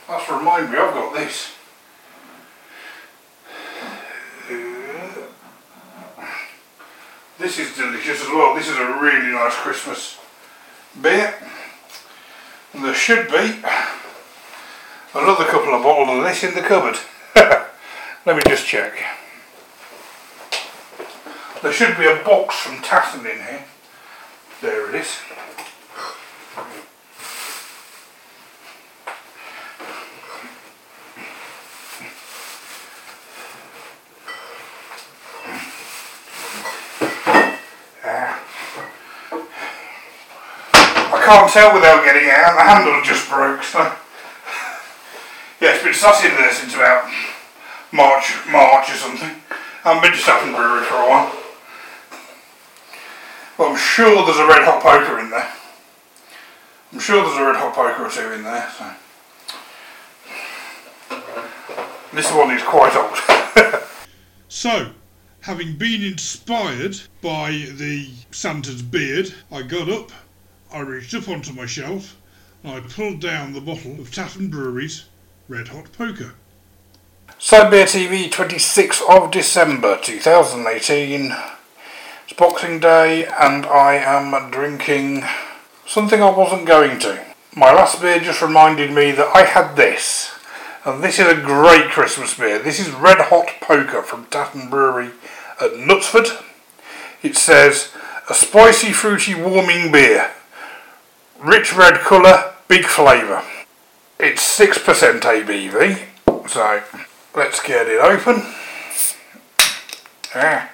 That's 0.07 0.31
remind 0.31 0.71
me, 0.71 0.77
I've 0.77 0.93
got 0.93 1.13
this. 1.13 1.51
This 7.37 7.59
is 7.59 7.75
delicious 7.75 8.21
as 8.21 8.29
well. 8.29 8.55
This 8.55 8.69
is 8.69 8.77
a 8.77 8.97
really 8.99 9.31
nice 9.31 9.55
Christmas 9.55 10.17
beer. 10.99 11.35
And 12.77 12.85
there 12.85 12.93
should 12.93 13.27
be 13.29 13.59
another 15.15 15.45
couple 15.45 15.73
of 15.73 15.81
bottles 15.81 16.15
of 16.15 16.23
this 16.23 16.43
in 16.43 16.53
the 16.53 16.61
cupboard. 16.61 16.95
Let 18.23 18.35
me 18.35 18.43
just 18.47 18.67
check. 18.67 19.03
There 21.63 21.73
should 21.73 21.97
be 21.97 22.05
a 22.05 22.21
box 22.23 22.55
from 22.57 22.83
Tatton 22.83 23.21
in 23.21 23.37
here. 23.37 23.65
There 24.61 24.89
it 24.89 25.01
is. 25.01 25.17
Can't 41.27 41.51
tell 41.51 41.73
without 41.73 42.05
getting 42.05 42.29
out. 42.29 42.55
The 42.55 42.63
handle 42.63 43.01
just 43.03 43.29
broke. 43.29 43.61
So. 43.61 43.79
yeah, 45.59 45.75
it's 45.75 45.83
been 45.83 45.93
sat 45.93 46.23
in 46.23 46.31
there 46.37 46.53
since 46.53 46.73
about 46.73 47.11
March, 47.91 48.31
March 48.49 48.89
or 48.89 48.95
something. 48.95 49.35
I 49.83 49.93
have 49.93 50.01
been 50.01 50.13
up 50.13 50.47
in 50.47 50.53
brewery 50.55 50.85
for 50.85 50.95
a 50.95 51.09
while. 51.09 51.35
But 53.57 53.71
I'm 53.71 53.77
sure 53.77 54.25
there's 54.25 54.37
a 54.37 54.47
red 54.47 54.63
hot 54.63 54.81
poker 54.81 55.19
in 55.19 55.29
there. 55.29 55.51
I'm 56.93 56.99
sure 56.99 57.21
there's 57.23 57.37
a 57.37 57.45
red 57.45 57.57
hot 57.57 57.75
poker 57.75 58.05
or 58.05 58.09
two 58.09 58.31
in 58.31 58.43
there. 58.43 58.69
So. 58.77 58.93
This 62.13 62.31
one 62.31 62.51
is 62.51 62.63
quite 62.63 62.95
old. 62.95 63.83
so, 64.47 64.91
having 65.41 65.75
been 65.75 66.03
inspired 66.03 67.01
by 67.21 67.51
the 67.51 68.11
Santa's 68.31 68.81
beard, 68.81 69.33
I 69.51 69.63
got 69.63 69.89
up 69.89 70.11
I 70.71 70.81
reached 70.81 71.13
up 71.13 71.29
onto 71.29 71.53
my 71.53 71.65
shelf 71.65 72.17
and 72.61 72.73
I 72.73 72.81
pulled 72.81 73.21
down 73.21 73.53
the 73.53 73.61
bottle 73.61 74.01
of 74.01 74.11
Tatton 74.11 74.49
Brewery's 74.49 75.05
Red 75.47 75.69
Hot 75.69 75.89
Poker. 75.93 76.33
Beer 77.27 77.85
TV, 77.85 78.29
26th 78.29 79.01
of 79.09 79.31
December 79.31 79.97
2018. 80.03 81.33
It's 82.23 82.33
Boxing 82.33 82.81
Day 82.81 83.25
and 83.25 83.65
I 83.65 83.95
am 83.95 84.51
drinking 84.51 85.23
something 85.85 86.21
I 86.21 86.31
wasn't 86.31 86.67
going 86.67 86.99
to. 86.99 87.23
My 87.55 87.73
last 87.73 88.01
beer 88.01 88.19
just 88.19 88.41
reminded 88.41 88.91
me 88.91 89.11
that 89.13 89.33
I 89.33 89.43
had 89.43 89.75
this. 89.77 90.37
And 90.83 91.01
this 91.01 91.17
is 91.17 91.27
a 91.27 91.41
great 91.41 91.91
Christmas 91.91 92.37
beer. 92.37 92.59
This 92.59 92.79
is 92.79 92.91
Red 92.91 93.19
Hot 93.19 93.47
Poker 93.61 94.01
from 94.01 94.25
Tatton 94.25 94.69
Brewery 94.69 95.11
at 95.61 95.71
Knutsford. 95.71 96.43
It 97.23 97.37
says, 97.37 97.93
a 98.29 98.33
spicy, 98.33 98.91
fruity, 98.91 99.33
warming 99.33 99.93
beer 99.93 100.33
Rich 101.39 101.75
red 101.75 101.99
colour, 101.99 102.55
big 102.67 102.85
flavour. 102.85 103.43
It's 104.19 104.41
6% 104.57 105.21
ABV, 105.21 106.47
so 106.49 106.81
let's 107.35 107.61
get 107.61 107.87
it 107.87 108.01
open. 108.01 108.41
Yeah. 110.35 110.69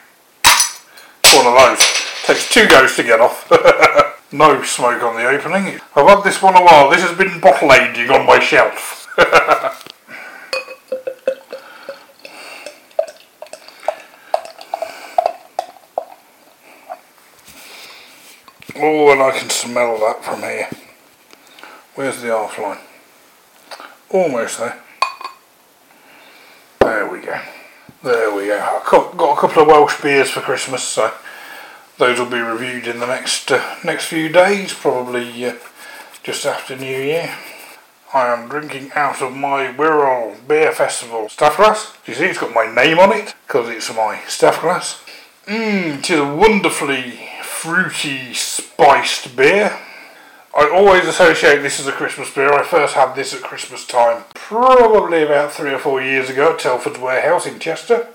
One 1.35 1.47
of 1.47 1.53
those. 1.53 1.79
Takes 2.25 2.49
two 2.49 2.67
goes 2.67 2.95
to 2.95 3.03
get 3.03 3.19
off. 3.19 3.51
no 4.31 4.63
smoke 4.63 5.03
on 5.03 5.17
the 5.17 5.25
opening. 5.25 5.81
I've 5.95 6.07
had 6.07 6.23
this 6.23 6.41
one 6.41 6.55
a 6.55 6.63
while. 6.63 6.89
This 6.89 7.01
has 7.01 7.17
been 7.17 7.41
bottle 7.41 7.73
aging 7.73 8.09
on 8.09 8.25
my 8.25 8.39
shelf. 8.39 9.09
Oh, 18.85 19.13
and 19.13 19.21
I 19.21 19.31
can 19.31 19.49
smell 19.49 19.97
that 19.99 20.25
from 20.25 20.41
here. 20.41 20.67
Where's 21.95 22.21
the 22.21 22.27
half 22.27 22.59
line? 22.59 22.79
Almost 24.09 24.59
there. 24.59 24.77
There 26.81 27.07
we 27.07 27.21
go. 27.21 27.39
There 28.03 28.35
we 28.35 28.47
go. 28.47 28.59
I've 28.59 29.17
got 29.17 29.37
a 29.37 29.39
couple 29.39 29.61
of 29.61 29.69
Welsh 29.69 30.01
beers 30.01 30.31
for 30.31 30.41
Christmas, 30.41 30.83
so 30.83 31.13
those 31.97 32.19
will 32.19 32.29
be 32.29 32.39
reviewed 32.39 32.85
in 32.85 32.99
the 32.99 33.07
next 33.07 33.49
uh, 33.53 33.77
next 33.85 34.07
few 34.07 34.27
days, 34.27 34.73
probably 34.73 35.45
uh, 35.45 35.55
just 36.21 36.45
after 36.45 36.75
New 36.75 36.85
Year. 36.85 37.33
I 38.13 38.33
am 38.33 38.49
drinking 38.49 38.91
out 38.95 39.21
of 39.21 39.33
my 39.33 39.67
Wirral 39.67 40.45
Beer 40.45 40.73
Festival 40.73 41.29
staff 41.29 41.55
glass. 41.55 41.93
You 42.05 42.15
see, 42.15 42.25
it's 42.25 42.39
got 42.39 42.53
my 42.53 42.65
name 42.65 42.99
on 42.99 43.13
it 43.13 43.33
because 43.47 43.69
it's 43.69 43.95
my 43.95 44.19
staff 44.27 44.59
glass. 44.59 45.01
Mmm, 45.45 45.99
it 45.99 46.09
is 46.09 46.19
a 46.19 46.35
wonderfully 46.35 47.22
fruity, 47.63 48.33
spiced 48.33 49.37
beer. 49.37 49.79
I 50.53 50.69
always 50.69 51.07
associate 51.07 51.61
this 51.61 51.79
as 51.79 51.87
a 51.87 51.93
Christmas 51.93 52.29
beer. 52.29 52.51
I 52.51 52.61
first 52.61 52.93
had 52.93 53.15
this 53.15 53.33
at 53.33 53.41
Christmas 53.41 53.87
time, 53.87 54.25
probably 54.33 55.23
about 55.23 55.53
three 55.53 55.73
or 55.73 55.79
four 55.79 56.01
years 56.01 56.29
ago 56.29 56.51
at 56.51 56.59
Telford's 56.59 56.99
Warehouse 56.99 57.45
in 57.47 57.59
Chester. 57.59 58.09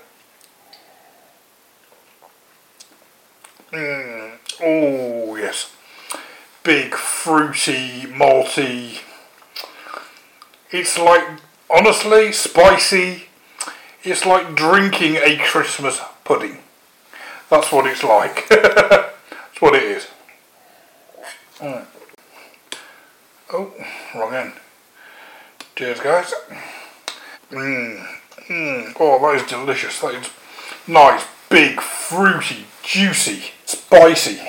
Mm. 3.71 4.33
Oh, 4.61 5.35
yes. 5.35 5.73
Big, 6.61 6.93
fruity, 6.93 8.01
malty. 8.03 8.99
It's 10.69 10.99
like, 10.99 11.27
honestly, 11.71 12.31
spicy. 12.33 13.23
It's 14.03 14.27
like 14.27 14.55
drinking 14.55 15.15
a 15.15 15.37
Christmas 15.37 15.99
pudding. 16.23 16.59
That's 17.49 17.71
what 17.71 17.87
it's 17.87 18.03
like. 18.03 18.47
What 19.59 19.75
it 19.75 19.83
is. 19.83 20.07
Oh, 23.51 23.73
wrong 24.15 24.33
end. 24.33 24.53
Cheers, 25.75 25.99
guys. 25.99 26.33
Mmm. 27.51 28.05
Mmm. 28.47 28.93
Oh, 28.99 29.19
that 29.21 29.41
is 29.41 29.49
delicious. 29.49 29.99
That 29.99 30.15
is 30.15 30.29
nice, 30.87 31.25
big, 31.49 31.81
fruity, 31.81 32.65
juicy, 32.83 33.51
spicy. 33.65 34.39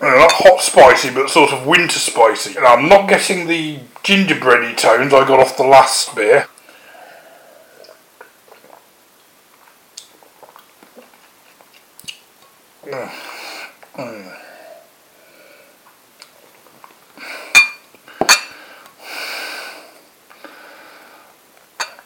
not 0.00 0.32
hot 0.32 0.60
spicy, 0.60 1.10
but 1.10 1.30
sort 1.30 1.52
of 1.52 1.66
winter 1.66 1.98
spicy. 1.98 2.56
And 2.56 2.66
I'm 2.66 2.88
not 2.88 3.08
getting 3.08 3.46
the 3.46 3.80
gingerbready 4.02 4.74
tones 4.74 5.12
I 5.12 5.26
got 5.26 5.40
off 5.40 5.56
the 5.56 5.64
last 5.64 6.14
beer. 6.16 6.48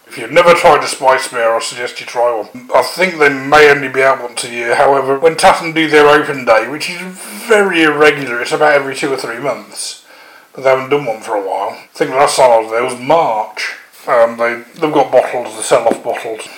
If 0.06 0.16
you've 0.16 0.30
never 0.30 0.54
tried 0.54 0.84
a 0.84 0.86
spice 0.86 1.28
beer, 1.28 1.54
I 1.54 1.58
suggest 1.60 2.00
you 2.00 2.06
try 2.06 2.32
one. 2.32 2.70
I 2.74 2.82
think 2.82 3.18
they 3.18 3.28
may 3.28 3.70
only 3.70 3.88
be 3.88 4.02
out 4.02 4.22
once 4.22 4.44
a 4.44 4.50
year. 4.50 4.76
However, 4.76 5.18
when 5.18 5.36
Tatton 5.36 5.72
do 5.72 5.88
their 5.88 6.08
open 6.08 6.44
day, 6.44 6.68
which 6.68 6.88
is 6.88 7.00
very 7.00 7.82
irregular, 7.82 8.40
it's 8.40 8.52
about 8.52 8.72
every 8.72 8.94
two 8.94 9.12
or 9.12 9.16
three 9.16 9.38
months, 9.38 10.06
but 10.54 10.62
they 10.62 10.70
haven't 10.70 10.90
done 10.90 11.06
one 11.06 11.20
for 11.20 11.34
a 11.34 11.46
while. 11.46 11.70
I 11.70 11.88
think 11.92 12.10
the 12.10 12.16
last 12.16 12.36
time 12.36 12.50
I 12.50 12.58
was 12.58 12.70
there 12.70 12.84
was 12.84 13.00
March. 13.00 13.76
Um, 14.06 14.36
they, 14.38 14.62
they've 14.80 14.94
got 14.94 15.12
bottles, 15.12 15.56
they 15.56 15.62
sell 15.62 15.86
off 15.88 16.02
bottles. 16.02 16.48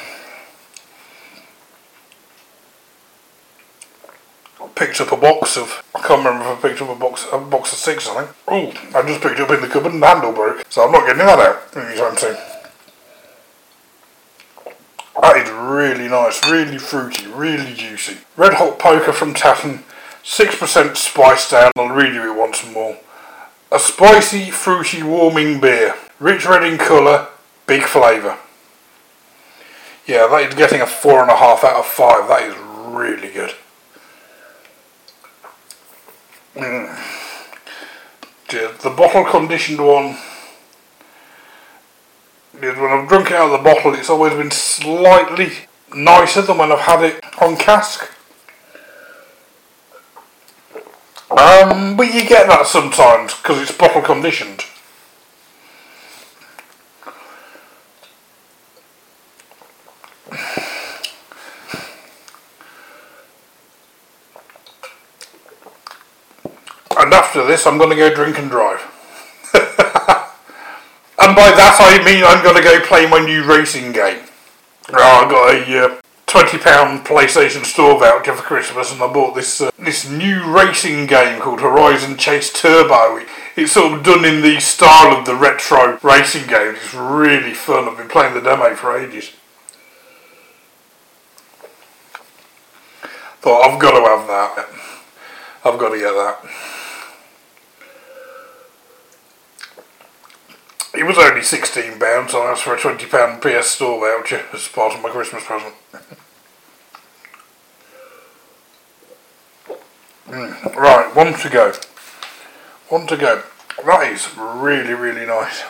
Picked 4.75 5.01
up 5.01 5.13
a 5.13 5.17
box 5.17 5.57
of. 5.57 5.83
I 5.95 6.01
can't 6.01 6.25
remember 6.25 6.53
if 6.53 6.65
I 6.65 6.69
picked 6.69 6.83
up 6.83 6.89
a 6.89 6.99
box 6.99 7.27
a 7.33 7.39
box 7.39 7.73
of 7.73 7.79
six. 7.79 8.09
I 8.09 8.25
think. 8.25 8.37
Oh, 8.49 8.99
I 8.99 9.07
just 9.07 9.21
picked 9.21 9.39
it 9.39 9.43
up 9.43 9.51
in 9.51 9.61
the 9.61 9.69
cupboard 9.69 9.93
and 9.93 10.03
the 10.03 10.07
handle 10.07 10.33
broke, 10.33 10.65
so 10.69 10.85
I'm 10.85 10.93
not 10.93 11.07
getting 11.07 11.19
that 11.19 11.39
out 11.39 11.77
anytime 11.77 12.17
soon. 12.17 12.37
That 15.21 15.37
is 15.37 15.51
really 15.51 16.09
nice, 16.09 16.51
really 16.51 16.79
fruity, 16.79 17.27
really 17.27 17.75
juicy. 17.75 18.19
Red 18.37 18.55
Hot 18.55 18.79
Poker 18.79 19.13
from 19.13 19.35
Tatton, 19.35 19.85
6% 20.25 20.97
spice 20.97 21.51
down. 21.51 21.73
I'll 21.77 21.89
read 21.89 22.15
you 22.15 22.33
it 22.33 22.39
once 22.39 22.67
more. 22.73 22.97
A 23.71 23.79
spicy, 23.79 24.51
fruity, 24.51 25.03
warming 25.03 25.61
beer. 25.61 25.95
Rich 26.19 26.47
red 26.47 26.65
in 26.65 26.79
colour, 26.79 27.29
big 27.67 27.83
flavour. 27.83 28.39
Yeah, 30.07 30.27
that 30.27 30.49
is 30.49 30.55
getting 30.55 30.81
a 30.81 30.87
4.5 30.87 31.65
out 31.65 31.77
of 31.77 31.87
5. 31.87 32.29
That 32.29 32.43
is 32.43 32.57
really 32.95 33.33
good. 33.33 33.55
Mm. 36.61 36.97
The 38.83 38.91
bottle 38.91 39.25
conditioned 39.25 39.85
one 39.85 40.17
when 42.61 42.93
I've 42.93 43.09
drunk 43.09 43.31
it 43.31 43.37
out 43.37 43.53
of 43.53 43.53
the 43.53 43.65
bottle, 43.65 43.95
it's 43.95 44.11
always 44.11 44.35
been 44.35 44.51
slightly 44.51 45.51
nicer 45.95 46.43
than 46.43 46.59
when 46.59 46.73
I've 46.73 46.81
had 46.81 47.05
it 47.05 47.25
on 47.41 47.57
cask. 47.57 48.11
Um, 51.31 51.97
but 51.97 52.13
you 52.13 52.27
get 52.27 52.49
that 52.49 52.67
sometimes 52.67 53.35
because 53.35 53.63
it's 53.63 53.77
bottle 53.77 54.03
conditioned. 54.03 54.65
And 67.01 67.13
after 67.15 67.47
this, 67.47 67.67
I'm 67.67 67.79
going 67.79 67.91
to 67.91 67.97
go 67.97 68.15
drink 68.15 68.39
and 68.39 68.51
drive. 68.51 68.81
And 71.21 71.37
by 71.37 71.51
that 71.51 71.77
I 71.79 72.03
mean 72.03 72.25
I'm 72.25 72.43
going 72.43 72.57
to 72.57 72.63
go 72.63 72.81
play 72.81 73.07
my 73.07 73.19
new 73.19 73.45
racing 73.45 73.93
game. 73.93 74.25
Oh, 74.89 74.95
I 74.97 75.31
got 75.31 75.55
a 75.55 75.85
uh, 75.85 76.01
£20 76.27 77.05
PlayStation 77.05 77.63
Store 77.67 78.01
voucher 78.01 78.35
for 78.35 78.43
Christmas 78.43 78.91
and 78.91 79.03
I 79.03 79.13
bought 79.13 79.35
this 79.35 79.61
uh, 79.61 79.71
this 79.79 80.09
new 80.09 80.51
racing 80.51 81.07
game 81.07 81.39
called 81.43 81.61
Horizon 81.61 82.17
Chase 82.17 82.51
Turbo. 82.51 83.23
It's 83.55 83.73
sort 83.73 83.93
of 83.93 84.03
done 84.03 84.25
in 84.25 84.41
the 84.41 84.61
style 84.61 85.15
of 85.15 85.27
the 85.27 85.35
retro 85.35 85.99
racing 86.03 86.49
game. 86.49 86.75
It's 86.75 86.95
really 86.95 87.53
fun. 87.53 87.87
I've 87.87 87.99
been 87.99 88.09
playing 88.09 88.33
the 88.33 88.41
demo 88.41 88.75
for 88.75 88.97
ages. 88.97 89.31
Thought 93.43 93.71
I've 93.71 93.79
got 93.79 93.91
to 93.91 94.01
have 94.09 94.27
that. 94.27 94.69
I've 95.67 95.79
got 95.79 95.91
to 95.91 95.99
get 95.99 96.13
that. 96.13 96.80
It 100.93 101.05
was 101.05 101.19
only 101.19 101.41
£16, 101.41 102.31
so 102.31 102.43
I 102.43 102.51
asked 102.51 102.65
for 102.65 102.75
a 102.75 102.79
£20 102.79 103.41
PS 103.41 103.69
Store 103.69 104.01
voucher 104.01 104.45
as 104.53 104.67
part 104.67 104.93
of 104.93 105.01
my 105.01 105.09
Christmas 105.09 105.45
present. 105.45 105.75
mm, 110.27 110.75
right, 110.75 111.15
one 111.15 111.33
to 111.35 111.49
go. 111.49 111.73
One 112.89 113.07
to 113.07 113.17
go. 113.17 113.43
That 113.87 114.13
is 114.13 114.37
really, 114.37 114.95
really 114.95 115.27
nice. 115.27 115.63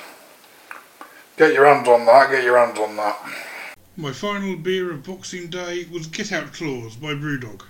Get 1.37 1.53
your 1.53 1.67
hands 1.67 1.87
on 1.87 2.07
that, 2.07 2.31
get 2.31 2.43
your 2.43 2.57
hands 2.59 2.79
on 2.79 2.97
that. 2.97 3.19
My 3.99 4.13
final 4.13 4.57
beer 4.57 4.91
of 4.91 5.05
Boxing 5.05 5.49
Day 5.49 5.87
was 5.93 6.07
Get 6.07 6.33
Out 6.33 6.55
Claws 6.55 6.97
by 6.97 7.13
Brewdog. 7.13 7.63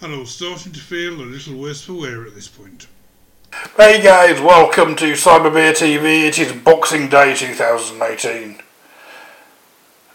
And 0.00 0.12
I 0.12 0.18
was 0.18 0.30
starting 0.30 0.72
to 0.72 0.80
feel 0.80 1.20
a 1.20 1.22
little 1.22 1.56
worse 1.56 1.82
for 1.82 1.94
wear 1.94 2.26
at 2.26 2.34
this 2.34 2.48
point. 2.48 2.88
Hey 3.74 4.02
guys, 4.02 4.40
welcome 4.40 4.96
to 4.96 5.12
Cyberbeer 5.12 5.72
TV. 5.72 6.28
It 6.28 6.38
is 6.38 6.52
Boxing 6.52 7.08
Day 7.08 7.34
2018. 7.34 8.62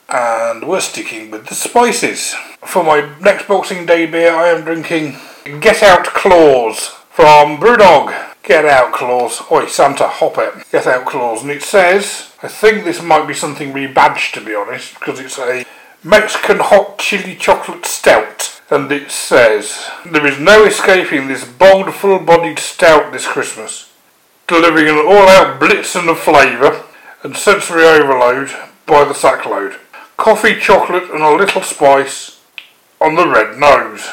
And 0.09 0.67
we're 0.67 0.79
sticking 0.79 1.29
with 1.29 1.47
the 1.47 1.55
spices. 1.55 2.33
For 2.65 2.83
my 2.83 3.15
next 3.19 3.47
Boxing 3.47 3.85
Day 3.85 4.05
beer, 4.05 4.31
I 4.33 4.49
am 4.49 4.63
drinking 4.63 5.17
Get 5.59 5.83
Out 5.83 6.05
Claws 6.05 6.87
from 7.09 7.57
Brewdog. 7.57 8.15
Get 8.41 8.65
Out 8.65 8.93
Claws. 8.93 9.41
Oi, 9.51 9.67
Santa, 9.67 10.07
hop 10.07 10.37
it. 10.37 10.53
Get 10.71 10.87
Out 10.87 11.05
Claws. 11.05 11.41
And 11.41 11.51
it 11.51 11.61
says, 11.61 12.33
I 12.41 12.47
think 12.47 12.83
this 12.83 13.01
might 13.01 13.27
be 13.27 13.33
something 13.33 13.73
rebadged 13.73 14.33
to 14.33 14.41
be 14.41 14.55
honest, 14.55 14.95
because 14.95 15.19
it's 15.19 15.37
a 15.37 15.65
Mexican 16.03 16.59
hot 16.59 16.97
chili 16.97 17.35
chocolate 17.35 17.85
stout 17.85 18.60
and 18.71 18.89
it 18.89 19.11
says, 19.11 19.89
There 20.05 20.25
is 20.25 20.39
no 20.39 20.65
escaping 20.65 21.27
this 21.27 21.43
bold, 21.43 21.93
full 21.93 22.19
bodied 22.19 22.57
stout 22.57 23.11
this 23.11 23.27
Christmas, 23.27 23.91
delivering 24.47 24.87
an 24.87 24.95
all 24.95 25.27
out 25.27 25.59
blitzen 25.59 26.09
of 26.09 26.17
flavour 26.17 26.85
and 27.21 27.35
sensory 27.35 27.83
overload 27.83 28.49
by 28.85 29.03
the 29.03 29.13
sackload. 29.13 29.77
Coffee, 30.15 30.57
chocolate, 30.57 31.11
and 31.11 31.21
a 31.21 31.35
little 31.35 31.61
spice 31.61 32.39
on 33.01 33.15
the 33.15 33.27
red 33.27 33.59
nose. 33.59 34.09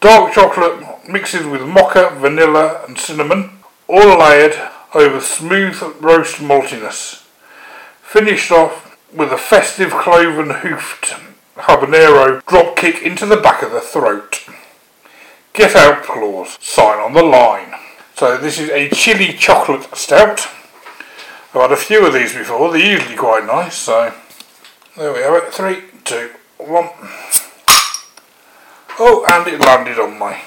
Dark 0.00 0.32
chocolate 0.32 1.08
mixes 1.08 1.46
with 1.46 1.62
mocha, 1.62 2.16
vanilla, 2.16 2.82
and 2.88 2.98
cinnamon, 2.98 3.50
all 3.88 4.18
layered 4.18 4.56
over 4.94 5.20
smooth 5.20 5.76
roast 6.00 6.36
maltiness. 6.36 7.26
Finished 8.00 8.50
off 8.50 8.96
with 9.12 9.32
a 9.32 9.38
festive 9.38 9.90
cloven 9.90 10.50
hoofed 10.50 11.14
habanero 11.56 12.44
drop 12.46 12.76
kick 12.76 13.02
into 13.02 13.26
the 13.26 13.36
back 13.36 13.62
of 13.62 13.72
the 13.72 13.80
throat. 13.80 14.46
Get 15.52 15.74
out 15.74 16.02
clause, 16.02 16.58
sign 16.60 16.98
on 16.98 17.14
the 17.14 17.22
line. 17.22 17.74
So 18.14 18.36
this 18.36 18.58
is 18.58 18.68
a 18.70 18.90
chili 18.90 19.32
chocolate 19.32 19.94
stout. 19.96 20.48
I've 21.54 21.62
had 21.62 21.72
a 21.72 21.76
few 21.76 22.06
of 22.06 22.12
these 22.12 22.34
before, 22.34 22.70
they're 22.72 22.92
usually 22.92 23.16
quite 23.16 23.46
nice, 23.46 23.76
so 23.76 24.12
there 24.96 25.12
we 25.12 25.20
have 25.20 25.34
it. 25.34 25.52
Three, 25.52 25.84
two, 26.04 26.30
one. 26.58 26.90
Oh, 28.98 29.26
and 29.30 29.46
it 29.46 29.60
landed 29.60 29.98
on 29.98 30.18
my 30.18 30.40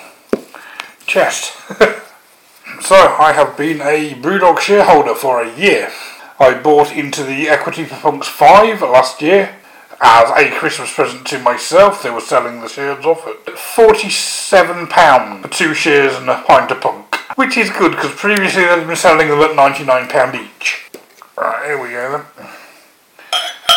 chest. 1.05 1.53
so 2.81 2.95
I 2.95 3.33
have 3.33 3.57
been 3.57 3.81
a 3.81 4.13
Brewdog 4.15 4.59
shareholder 4.59 5.15
for 5.15 5.43
a 5.43 5.55
year. 5.57 5.91
I 6.39 6.53
bought 6.53 6.91
into 6.91 7.23
the 7.23 7.49
Equity 7.49 7.83
for 7.83 7.95
Punks 7.95 8.27
5 8.27 8.81
last 8.81 9.21
year 9.21 9.58
as 10.01 10.29
a 10.31 10.49
Christmas 10.57 10.93
present 10.93 11.25
to 11.27 11.39
myself. 11.39 12.03
They 12.03 12.09
were 12.09 12.21
selling 12.21 12.61
the 12.61 12.69
shares 12.69 13.05
off 13.05 13.27
at 13.27 13.45
£47 13.45 15.41
for 15.41 15.47
two 15.49 15.73
shares 15.73 16.15
and 16.15 16.29
a 16.29 16.41
pint 16.43 16.71
of 16.71 16.81
punk, 16.81 17.15
which 17.35 17.57
is 17.57 17.69
good 17.69 17.91
because 17.91 18.13
previously 18.15 18.63
they'd 18.63 18.87
been 18.87 18.95
selling 18.95 19.27
them 19.27 19.39
at 19.39 19.51
£99 19.51 20.35
each. 20.35 20.89
Right, 21.37 21.65
here 21.65 21.81
we 21.81 21.89
go 21.89 22.23
then. 22.37 22.49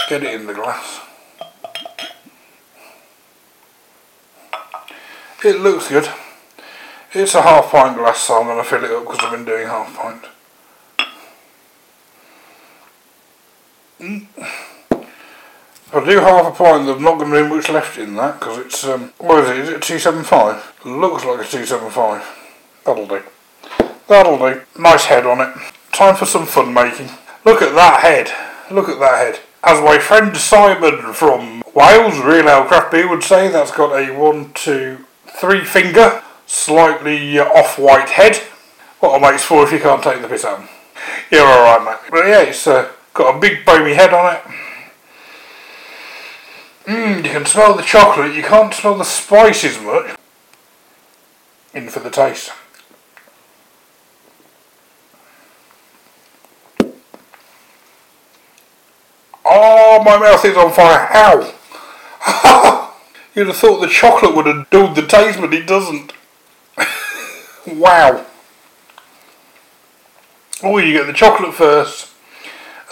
Get 0.08 0.22
it 0.24 0.40
in 0.40 0.46
the 0.46 0.54
glass. 0.54 1.00
It 5.44 5.58
looks 5.60 5.88
good. 5.88 6.08
It's 7.14 7.34
a 7.34 7.42
half 7.42 7.70
pint 7.70 7.96
glass, 7.96 8.20
so 8.20 8.40
I'm 8.40 8.46
going 8.46 8.62
to 8.62 8.64
fill 8.64 8.84
it 8.84 8.90
up 8.90 9.02
because 9.04 9.18
I've 9.20 9.32
been 9.32 9.44
doing 9.44 9.66
half 9.66 9.94
pint. 9.96 10.24
Mm. 14.00 14.68
I 15.94 16.02
do 16.02 16.20
half 16.20 16.46
a 16.46 16.56
pint, 16.56 16.86
there's 16.86 17.02
not 17.02 17.18
going 17.18 17.30
to 17.30 17.42
be 17.42 17.54
much 17.54 17.68
left 17.68 17.98
in 17.98 18.14
that 18.14 18.40
because 18.40 18.56
it's, 18.58 18.82
um, 18.84 19.12
what 19.18 19.44
is 19.44 19.50
it, 19.50 19.56
is 19.58 19.68
it 19.68 19.82
275? 19.82 20.86
Looks 20.86 21.22
like 21.26 21.40
a 21.40 21.44
275. 21.44 22.24
That'll 22.86 23.06
do. 23.06 23.22
That'll 24.08 24.38
do. 24.38 24.62
Nice 24.78 25.04
head 25.04 25.26
on 25.26 25.42
it. 25.42 25.54
Time 25.92 26.16
for 26.16 26.24
some 26.24 26.46
fun 26.46 26.72
making. 26.72 27.10
Look 27.44 27.60
at 27.60 27.74
that 27.74 28.00
head. 28.00 28.32
Look 28.74 28.88
at 28.88 29.00
that 29.00 29.18
head. 29.18 29.40
As 29.62 29.84
my 29.84 29.98
friend 29.98 30.34
Simon 30.34 31.12
from 31.12 31.62
Wales, 31.74 32.18
Real 32.20 32.48
Ale 32.48 32.64
Craft 32.64 32.90
Beer, 32.90 33.08
would 33.08 33.22
say, 33.22 33.48
that's 33.48 33.70
got 33.70 33.94
a 33.94 34.18
one, 34.18 34.54
two, 34.54 35.04
three 35.26 35.62
finger, 35.62 36.22
slightly 36.46 37.38
uh, 37.38 37.44
off-white 37.44 38.08
head. 38.08 38.36
What 39.00 39.18
a 39.18 39.20
mate's 39.20 39.44
for 39.44 39.62
if 39.62 39.72
you 39.72 39.78
can't 39.78 40.02
take 40.02 40.22
the 40.22 40.28
piss 40.28 40.46
out 40.46 40.66
You're 41.30 41.46
alright, 41.46 41.84
mate. 41.84 42.10
But 42.10 42.26
yeah, 42.28 42.40
it's 42.40 42.66
uh, 42.66 42.90
got 43.12 43.36
a 43.36 43.38
big 43.38 43.66
bony 43.66 43.92
head 43.92 44.14
on 44.14 44.36
it. 44.36 44.42
Mmm, 46.84 47.18
you 47.18 47.30
can 47.30 47.46
smell 47.46 47.74
the 47.74 47.82
chocolate, 47.82 48.34
you 48.34 48.42
can't 48.42 48.74
smell 48.74 48.96
the 48.96 49.04
spices 49.04 49.80
much. 49.80 50.16
In 51.74 51.88
for 51.88 52.00
the 52.00 52.10
taste. 52.10 52.52
Oh, 59.44 60.02
my 60.04 60.18
mouth 60.18 60.44
is 60.44 60.56
on 60.56 60.72
fire. 60.72 61.08
Ow! 61.12 61.54
You'd 63.34 63.46
have 63.46 63.56
thought 63.56 63.80
the 63.80 63.88
chocolate 63.88 64.34
would 64.34 64.46
have 64.46 64.68
dulled 64.70 64.96
the 64.96 65.06
taste, 65.06 65.40
but 65.40 65.54
it 65.54 65.66
doesn't. 65.66 66.12
wow. 67.66 68.24
Oh, 70.62 70.78
you 70.78 70.92
get 70.92 71.06
the 71.06 71.12
chocolate 71.12 71.54
first 71.54 72.11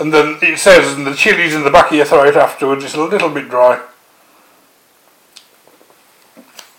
and 0.01 0.13
then 0.13 0.39
it 0.43 0.59
says, 0.59 0.97
and 0.97 1.07
the 1.07 1.15
chili's 1.15 1.55
in 1.55 1.63
the 1.63 1.71
back 1.71 1.91
of 1.91 1.97
your 1.97 2.07
throat 2.07 2.37
afterwards, 2.37 2.85
it's 2.85 2.95
a 2.95 3.05
little 3.05 3.31
bit 3.31 3.49
dry. 3.49 3.81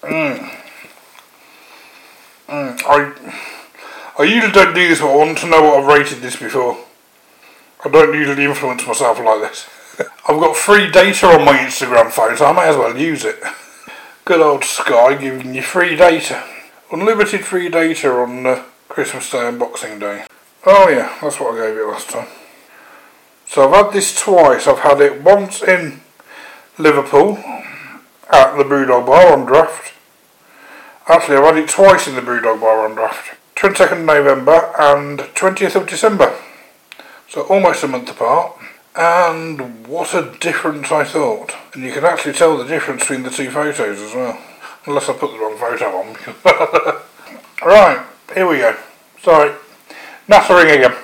Mmm. 0.02 0.52
I 2.92 3.14
I 4.20 4.24
usually 4.24 4.52
don't 4.52 4.76
do 4.76 4.88
this, 4.88 5.00
but 5.00 5.12
I 5.12 5.16
want 5.16 5.38
to 5.40 5.48
know 5.48 5.62
what 5.62 5.80
I've 5.80 6.00
rated 6.00 6.22
this 6.22 6.36
before. 6.36 6.78
I 7.84 7.90
don't 7.90 8.14
usually 8.14 8.44
influence 8.44 8.86
myself 8.86 9.20
like 9.20 9.42
this. 9.42 9.70
I've 10.28 10.40
got 10.40 10.56
free 10.56 10.92
data 10.92 11.28
on 11.28 11.46
my 11.46 11.58
Instagram 11.58 12.12
phone, 12.12 12.38
so 12.38 12.46
I 12.46 12.54
may 12.54 12.68
as 12.68 12.76
well 12.76 12.98
use 12.98 13.24
it. 13.24 13.42
Good 14.26 14.42
old 14.42 14.64
Sky 14.64 15.16
giving 15.16 15.56
you 15.56 15.62
free 15.62 15.96
data. 15.96 16.44
Unlimited 16.92 17.46
free 17.46 17.70
data 17.70 18.12
on 18.12 18.46
uh, 18.46 18.64
Christmas 18.90 19.30
Day 19.32 19.48
and 19.48 19.58
Boxing 19.58 19.98
Day. 19.98 20.26
Oh 20.66 20.90
yeah, 20.90 21.18
that's 21.22 21.40
what 21.40 21.56
I 21.56 21.68
gave 21.68 21.78
it 21.78 21.88
last 21.88 22.10
time. 22.10 22.28
So 23.52 23.68
I've 23.68 23.86
had 23.86 23.94
this 23.94 24.18
twice. 24.18 24.66
I've 24.66 24.80
had 24.80 25.02
it 25.02 25.24
once 25.24 25.62
in 25.62 26.00
Liverpool 26.78 27.36
at 28.32 28.56
the 28.56 28.64
Brewdog 28.64 29.06
Bar 29.06 29.34
on 29.34 29.46
draft. 29.46 29.94
Actually, 31.10 31.36
I've 31.36 31.56
had 31.56 31.58
it 31.58 31.68
twice 31.68 32.08
in 32.08 32.16
the 32.16 32.22
Brewdog 32.22 32.62
Bar 32.62 32.86
on 32.88 32.96
draft. 32.96 33.38
22nd 33.58 34.06
November 34.06 34.72
and 34.80 35.20
20th 35.20 35.76
of 35.76 35.86
December. 35.86 36.34
So 37.28 37.42
almost 37.42 37.84
a 37.84 37.90
month 37.90 38.10
apart. 38.10 38.54
And 38.96 39.86
what 39.86 40.14
a 40.14 40.34
difference 40.40 40.90
I 40.90 41.04
thought. 41.04 41.54
And 41.74 41.84
you 41.84 41.92
can 41.92 42.06
actually 42.06 42.36
tell 42.36 42.58
the 42.58 42.64
difference 42.64 43.02
between 43.02 43.24
the 43.24 43.30
two 43.30 43.52
photos 43.52 44.00
as 44.00 44.16
well. 44.16 44.42
Unless 44.86 45.10
I 45.10 45.14
put 45.14 45.30
the 45.30 45.40
wrong 45.40 45.58
photo 45.58 45.88
on. 45.88 47.02
right, 47.68 48.06
here 48.34 48.48
we 48.48 48.60
go. 48.60 48.78
Sorry. 49.22 49.54
Nattering 50.30 50.70
again. 50.70 50.96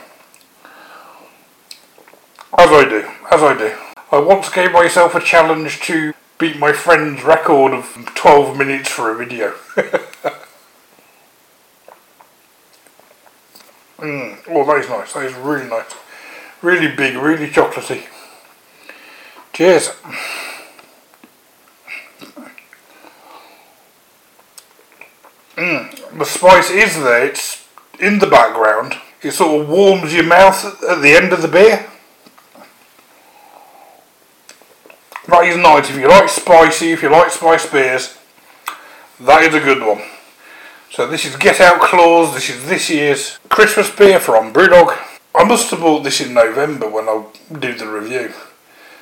As 2.59 2.71
I 2.71 2.89
do, 2.89 3.07
as 3.29 3.43
I 3.43 3.55
do. 3.55 3.71
I 4.11 4.17
once 4.19 4.49
gave 4.49 4.71
myself 4.71 5.13
a 5.13 5.19
challenge 5.19 5.79
to 5.81 6.15
beat 6.39 6.57
my 6.57 6.73
friend's 6.73 7.23
record 7.23 7.71
of 7.71 7.85
12 8.15 8.57
minutes 8.57 8.89
for 8.89 9.11
a 9.11 9.15
video. 9.15 9.51
mm. 13.99 14.39
Oh, 14.49 14.65
that 14.65 14.77
is 14.79 14.89
nice. 14.89 15.13
That 15.13 15.25
is 15.25 15.35
really 15.35 15.69
nice. 15.69 15.93
Really 16.63 16.87
big, 16.95 17.15
really 17.15 17.47
chocolatey. 17.47 18.07
Cheers. 19.53 19.91
Mm. 25.55 26.17
The 26.17 26.25
spice 26.25 26.71
is 26.71 26.95
there. 26.95 27.27
It's 27.27 27.67
in 27.99 28.17
the 28.17 28.25
background. 28.25 28.95
It 29.21 29.33
sort 29.33 29.61
of 29.61 29.69
warms 29.69 30.11
your 30.11 30.23
mouth 30.23 30.83
at 30.83 31.03
the 31.03 31.13
end 31.13 31.33
of 31.33 31.43
the 31.43 31.47
beer. 31.47 31.87
That 35.27 35.43
is 35.43 35.57
nice. 35.57 35.89
If 35.89 35.97
you 35.97 36.07
like 36.07 36.29
spicy, 36.29 36.93
if 36.93 37.03
you 37.03 37.09
like 37.09 37.29
spice 37.31 37.69
beers, 37.69 38.17
that 39.19 39.43
is 39.43 39.53
a 39.53 39.59
good 39.59 39.85
one. 39.85 40.01
So 40.89 41.05
this 41.05 41.25
is 41.25 41.35
Get 41.35 41.59
Out 41.59 41.81
Claws. 41.81 42.33
This 42.33 42.49
is 42.49 42.65
this 42.69 42.89
year's 42.89 43.37
Christmas 43.49 43.93
beer 43.93 44.21
from 44.21 44.53
Brewdog. 44.53 44.97
I 45.35 45.43
must 45.43 45.69
have 45.71 45.81
bought 45.81 46.03
this 46.03 46.21
in 46.21 46.33
November 46.33 46.89
when 46.89 47.09
I 47.09 47.25
did 47.59 47.79
the 47.79 47.87
review. 47.89 48.31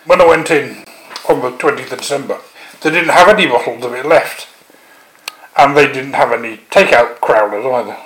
When 0.06 0.20
I 0.20 0.26
went 0.26 0.50
in 0.50 0.86
on 1.30 1.42
the 1.42 1.56
20th 1.58 1.92
of 1.92 2.00
December, 2.00 2.40
they 2.82 2.90
didn't 2.90 3.10
have 3.10 3.30
any 3.30 3.46
bottles 3.46 3.86
of 3.86 3.94
it 3.94 4.08
left. 4.08 4.48
And 5.56 5.78
they 5.78 5.86
didn't 5.86 6.14
have 6.14 6.32
any 6.32 6.58
takeout 6.72 7.20
crowlers 7.20 7.72
either. 7.72 7.98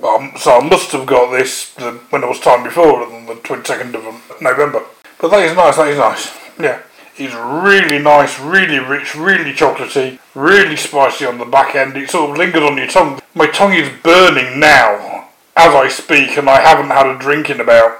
So. 0.00 0.08
Um, 0.08 0.32
so 0.38 0.58
I 0.58 0.66
must 0.66 0.92
have 0.92 1.06
got 1.06 1.32
this 1.32 1.74
when 2.10 2.22
it 2.22 2.28
was 2.28 2.38
time 2.38 2.62
before, 2.62 3.04
on 3.04 3.26
the 3.26 3.34
22nd 3.34 3.94
of 3.94 4.06
um, 4.06 4.22
November. 4.40 4.84
But 5.20 5.30
that 5.30 5.44
is 5.44 5.54
nice, 5.54 5.76
that 5.76 5.88
is 5.88 5.98
nice. 5.98 6.36
Yeah. 6.58 6.82
It's 7.16 7.34
really 7.34 8.02
nice, 8.02 8.40
really 8.40 8.78
rich, 8.78 9.14
really 9.14 9.52
chocolatey, 9.52 10.18
really 10.34 10.76
spicy 10.76 11.26
on 11.26 11.36
the 11.36 11.44
back 11.44 11.74
end. 11.74 11.94
It 11.96 12.08
sort 12.08 12.30
of 12.30 12.38
lingers 12.38 12.62
on 12.62 12.78
your 12.78 12.86
tongue. 12.86 13.20
My 13.34 13.46
tongue 13.46 13.74
is 13.74 13.90
burning 14.02 14.58
now 14.58 15.28
as 15.54 15.74
I 15.74 15.88
speak, 15.88 16.38
and 16.38 16.48
I 16.48 16.60
haven't 16.60 16.88
had 16.88 17.06
a 17.06 17.18
drink 17.18 17.50
in 17.50 17.60
about 17.60 17.98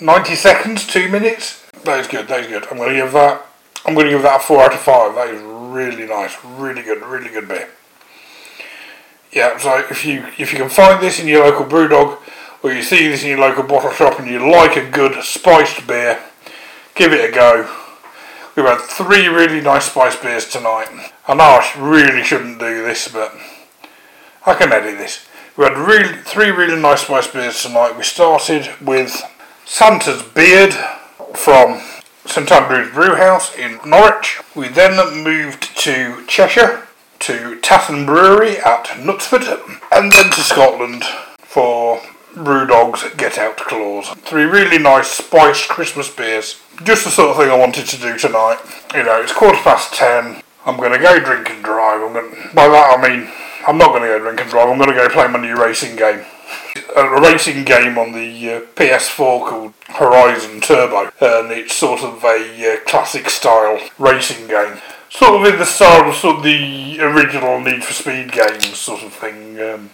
90 0.00 0.34
seconds, 0.34 0.86
two 0.86 1.08
minutes. 1.08 1.64
That 1.84 2.00
is 2.00 2.08
good, 2.08 2.26
that 2.26 2.40
is 2.40 2.46
good. 2.48 2.66
I'm 2.68 2.78
going 2.78 2.88
to 2.88 2.96
give 2.96 3.12
that, 3.12 3.46
I'm 3.86 3.94
going 3.94 4.06
to 4.06 4.12
give 4.12 4.22
that 4.22 4.40
a 4.40 4.44
4 4.44 4.62
out 4.62 4.74
of 4.74 4.80
5. 4.80 5.14
That 5.14 5.28
is 5.28 5.40
really 5.42 6.06
nice, 6.06 6.36
really 6.44 6.82
good, 6.82 7.00
really 7.02 7.30
good 7.30 7.46
beer. 7.46 7.68
Yeah, 9.30 9.58
so 9.58 9.84
if 9.90 10.04
you 10.04 10.26
if 10.38 10.52
you 10.52 10.58
can 10.58 10.68
find 10.68 11.02
this 11.02 11.18
in 11.20 11.26
your 11.26 11.44
local 11.44 11.66
brewdog, 11.66 12.18
or 12.64 12.72
you 12.72 12.82
see 12.82 13.06
this 13.08 13.22
in 13.22 13.28
your 13.28 13.40
local 13.40 13.62
bottle 13.62 13.92
shop 13.92 14.18
and 14.18 14.26
you 14.26 14.50
like 14.50 14.74
a 14.74 14.90
good 14.90 15.22
spiced 15.22 15.86
beer, 15.86 16.18
give 16.94 17.12
it 17.12 17.28
a 17.28 17.32
go. 17.32 17.70
We've 18.56 18.64
had 18.64 18.80
three 18.80 19.28
really 19.28 19.60
nice 19.60 19.84
spiced 19.84 20.22
beers 20.22 20.48
tonight. 20.48 20.88
I 21.28 21.34
know 21.34 21.60
I 21.60 21.72
really 21.78 22.22
shouldn't 22.22 22.58
do 22.58 22.82
this, 22.82 23.06
but 23.08 23.36
I 24.46 24.54
can 24.54 24.72
edit 24.72 24.96
this. 24.96 25.26
We 25.58 25.64
had 25.64 25.76
really, 25.76 26.16
three 26.22 26.50
really 26.50 26.80
nice 26.80 27.02
spiced 27.02 27.34
beers 27.34 27.62
tonight. 27.62 27.98
We 27.98 28.02
started 28.02 28.70
with 28.80 29.22
Santa's 29.66 30.22
Beard 30.22 30.72
from 31.34 31.82
St 32.24 32.50
Andrew's 32.50 32.94
Brewhouse 32.94 33.54
in 33.56 33.78
Norwich. 33.84 34.40
We 34.56 34.68
then 34.68 35.22
moved 35.22 35.76
to 35.80 36.24
Cheshire, 36.26 36.86
to 37.20 37.60
Tatton 37.60 38.06
Brewery 38.06 38.56
at 38.56 38.86
Knutsford, 38.86 39.44
and 39.92 40.10
then 40.10 40.30
to 40.30 40.40
Scotland 40.40 41.04
for 41.38 42.00
Brewdog's 42.34 43.04
Get 43.16 43.38
Out 43.38 43.56
Claws. 43.56 44.08
Three 44.20 44.44
really 44.44 44.78
nice 44.78 45.08
spiced 45.08 45.68
Christmas 45.68 46.14
beers. 46.14 46.60
Just 46.82 47.04
the 47.04 47.10
sort 47.10 47.30
of 47.30 47.36
thing 47.36 47.50
I 47.50 47.58
wanted 47.58 47.86
to 47.86 47.96
do 47.96 48.18
tonight. 48.18 48.58
You 48.94 49.04
know, 49.04 49.20
it's 49.20 49.32
quarter 49.32 49.58
past 49.58 49.94
ten. 49.94 50.42
I'm 50.66 50.76
going 50.76 50.92
to 50.92 50.98
go 50.98 51.20
drink 51.20 51.50
and 51.50 51.62
drive. 51.62 52.00
I'm 52.02 52.12
going 52.12 52.34
to, 52.34 52.54
by 52.54 52.68
that 52.68 52.98
I 52.98 53.08
mean, 53.08 53.30
I'm 53.66 53.78
not 53.78 53.88
going 53.88 54.02
to 54.02 54.08
go 54.08 54.18
drink 54.18 54.40
and 54.40 54.50
drive. 54.50 54.68
I'm 54.68 54.78
going 54.78 54.90
to 54.90 54.94
go 54.94 55.08
play 55.08 55.28
my 55.28 55.38
new 55.38 55.56
racing 55.56 55.96
game. 55.96 56.24
A 56.96 57.20
racing 57.20 57.64
game 57.64 57.98
on 57.98 58.12
the 58.12 58.50
uh, 58.50 58.60
PS4 58.74 59.48
called 59.48 59.74
Horizon 59.88 60.60
Turbo, 60.60 61.12
and 61.20 61.52
it's 61.52 61.74
sort 61.74 62.02
of 62.02 62.22
a 62.24 62.74
uh, 62.74 62.80
classic 62.88 63.30
style 63.30 63.80
racing 63.98 64.48
game. 64.48 64.78
Sort 65.08 65.40
of 65.40 65.52
in 65.52 65.58
the 65.58 65.66
style 65.66 66.08
of 66.08 66.16
sort 66.16 66.38
of 66.38 66.42
the 66.42 67.00
original 67.00 67.60
Need 67.60 67.84
for 67.84 67.92
Speed 67.92 68.32
games, 68.32 68.76
sort 68.76 69.02
of 69.04 69.12
thing. 69.12 69.60
Um, 69.60 69.90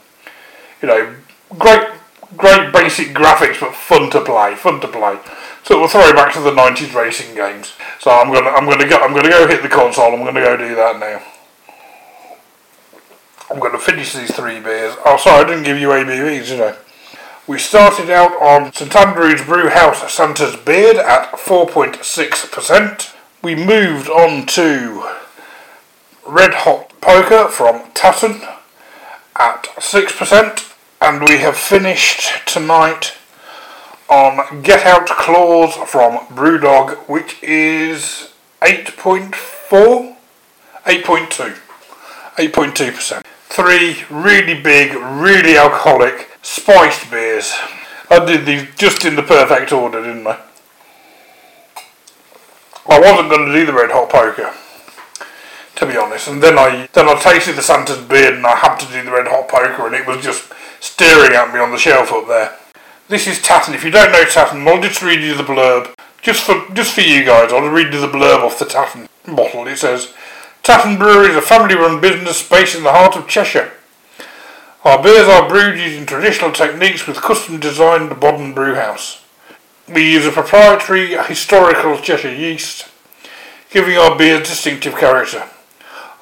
you 0.80 0.88
know, 0.88 1.14
great 1.58 1.88
great 2.36 2.72
basic 2.72 3.08
graphics, 3.08 3.60
but 3.60 3.74
fun 3.74 4.10
to 4.10 4.20
play. 4.20 4.54
Fun 4.54 4.80
to 4.80 4.88
play. 4.88 5.18
So 5.64 5.78
we'll 5.78 5.88
throw 5.88 6.08
it 6.08 6.16
back 6.16 6.32
to 6.34 6.40
the 6.40 6.52
'90s 6.52 6.94
racing 6.94 7.34
games. 7.34 7.74
So 7.98 8.10
I'm 8.10 8.32
gonna 8.32 8.50
I'm 8.50 8.64
gonna 8.64 8.88
go 8.88 8.96
I'm 8.98 9.14
gonna 9.14 9.28
go 9.28 9.46
hit 9.46 9.62
the 9.62 9.68
console. 9.68 10.12
I'm 10.12 10.24
gonna 10.24 10.40
go 10.40 10.56
do 10.56 10.74
that 10.74 10.98
now. 10.98 11.22
I'm 13.50 13.58
going 13.58 13.72
to 13.72 13.78
finish 13.78 14.12
these 14.12 14.32
three 14.32 14.60
beers. 14.60 14.94
Oh, 15.04 15.16
sorry, 15.16 15.44
I 15.44 15.48
didn't 15.48 15.64
give 15.64 15.76
you 15.76 15.88
ABVs, 15.88 16.46
did 16.46 16.60
I? 16.60 16.76
We 17.48 17.58
started 17.58 18.08
out 18.08 18.30
on 18.40 18.72
St 18.72 18.94
Andrew's 18.94 19.42
Brewhouse 19.42 20.12
Santa's 20.12 20.54
Beard 20.54 20.98
at 20.98 21.32
4.6%. 21.32 23.14
We 23.42 23.56
moved 23.56 24.08
on 24.08 24.46
to 24.46 25.04
Red 26.24 26.54
Hot 26.54 26.92
Poker 27.00 27.48
from 27.48 27.90
Tatton 27.92 28.40
at 29.34 29.64
6% 29.64 30.69
and 31.00 31.26
we 31.26 31.38
have 31.38 31.56
finished 31.56 32.46
tonight 32.46 33.14
on 34.10 34.60
Get 34.62 34.84
Out 34.84 35.06
Claws 35.06 35.74
from 35.90 36.18
Brewdog, 36.26 37.08
which 37.08 37.42
is 37.42 38.32
8.4, 38.60 40.16
8.2, 40.84 41.56
8.2%. 42.36 43.22
Three 43.48 44.04
really 44.10 44.60
big, 44.60 44.92
really 44.94 45.56
alcoholic, 45.56 46.28
spiced 46.42 47.10
beers. 47.10 47.54
I 48.10 48.24
did 48.24 48.44
these 48.44 48.68
just 48.76 49.04
in 49.04 49.16
the 49.16 49.22
perfect 49.22 49.72
order, 49.72 50.02
didn't 50.02 50.26
I? 50.26 50.38
I 52.86 53.00
wasn't 53.00 53.30
going 53.30 53.46
to 53.46 53.52
do 53.52 53.64
the 53.64 53.72
red 53.72 53.90
hot 53.90 54.10
poker, 54.10 54.52
to 55.76 55.86
be 55.86 55.96
honest. 55.96 56.28
And 56.28 56.42
then 56.42 56.58
I 56.58 56.88
then 56.92 57.08
I 57.08 57.14
tasted 57.14 57.56
the 57.56 57.62
Santa's 57.62 58.00
beard, 58.00 58.34
and 58.34 58.46
I 58.46 58.56
had 58.56 58.76
to 58.78 58.86
do 58.86 59.02
the 59.02 59.12
red 59.12 59.28
hot 59.28 59.48
poker, 59.48 59.86
and 59.86 59.94
it 59.94 60.06
was 60.06 60.22
just 60.22 60.52
staring 60.80 61.32
at 61.32 61.52
me 61.52 61.60
on 61.60 61.70
the 61.70 61.78
shelf 61.78 62.12
up 62.12 62.26
there. 62.26 62.56
This 63.08 63.26
is 63.26 63.38
Tatton. 63.38 63.74
If 63.74 63.84
you 63.84 63.90
don't 63.90 64.12
know 64.12 64.24
Tatton, 64.24 64.66
I'll 64.66 64.80
just 64.80 65.02
read 65.02 65.20
you 65.20 65.34
the 65.34 65.42
blurb. 65.42 65.94
Just 66.22 66.44
for 66.44 66.66
just 66.74 66.94
for 66.94 67.00
you 67.00 67.24
guys, 67.24 67.52
I'll 67.52 67.68
read 67.68 67.92
you 67.92 68.00
the 68.00 68.06
blurb 68.06 68.44
off 68.44 68.58
the 68.58 68.64
Tatton 68.64 69.08
bottle. 69.26 69.66
It 69.66 69.78
says, 69.78 70.12
Tatton 70.62 70.98
Brewery 70.98 71.30
is 71.30 71.36
a 71.36 71.42
family-run 71.42 72.00
business 72.00 72.46
based 72.46 72.76
in 72.76 72.82
the 72.82 72.92
heart 72.92 73.16
of 73.16 73.26
Cheshire. 73.26 73.72
Our 74.84 75.02
beers 75.02 75.28
are 75.28 75.48
brewed 75.48 75.78
using 75.78 76.06
traditional 76.06 76.52
techniques 76.52 77.06
with 77.06 77.20
custom-designed 77.20 78.20
modern 78.20 78.54
brewhouse. 78.54 79.24
We 79.88 80.12
use 80.12 80.26
a 80.26 80.30
proprietary 80.30 81.08
historical 81.08 81.98
Cheshire 81.98 82.34
yeast, 82.34 82.88
giving 83.70 83.96
our 83.96 84.16
beers 84.16 84.48
distinctive 84.48 84.96
character. 84.96 85.48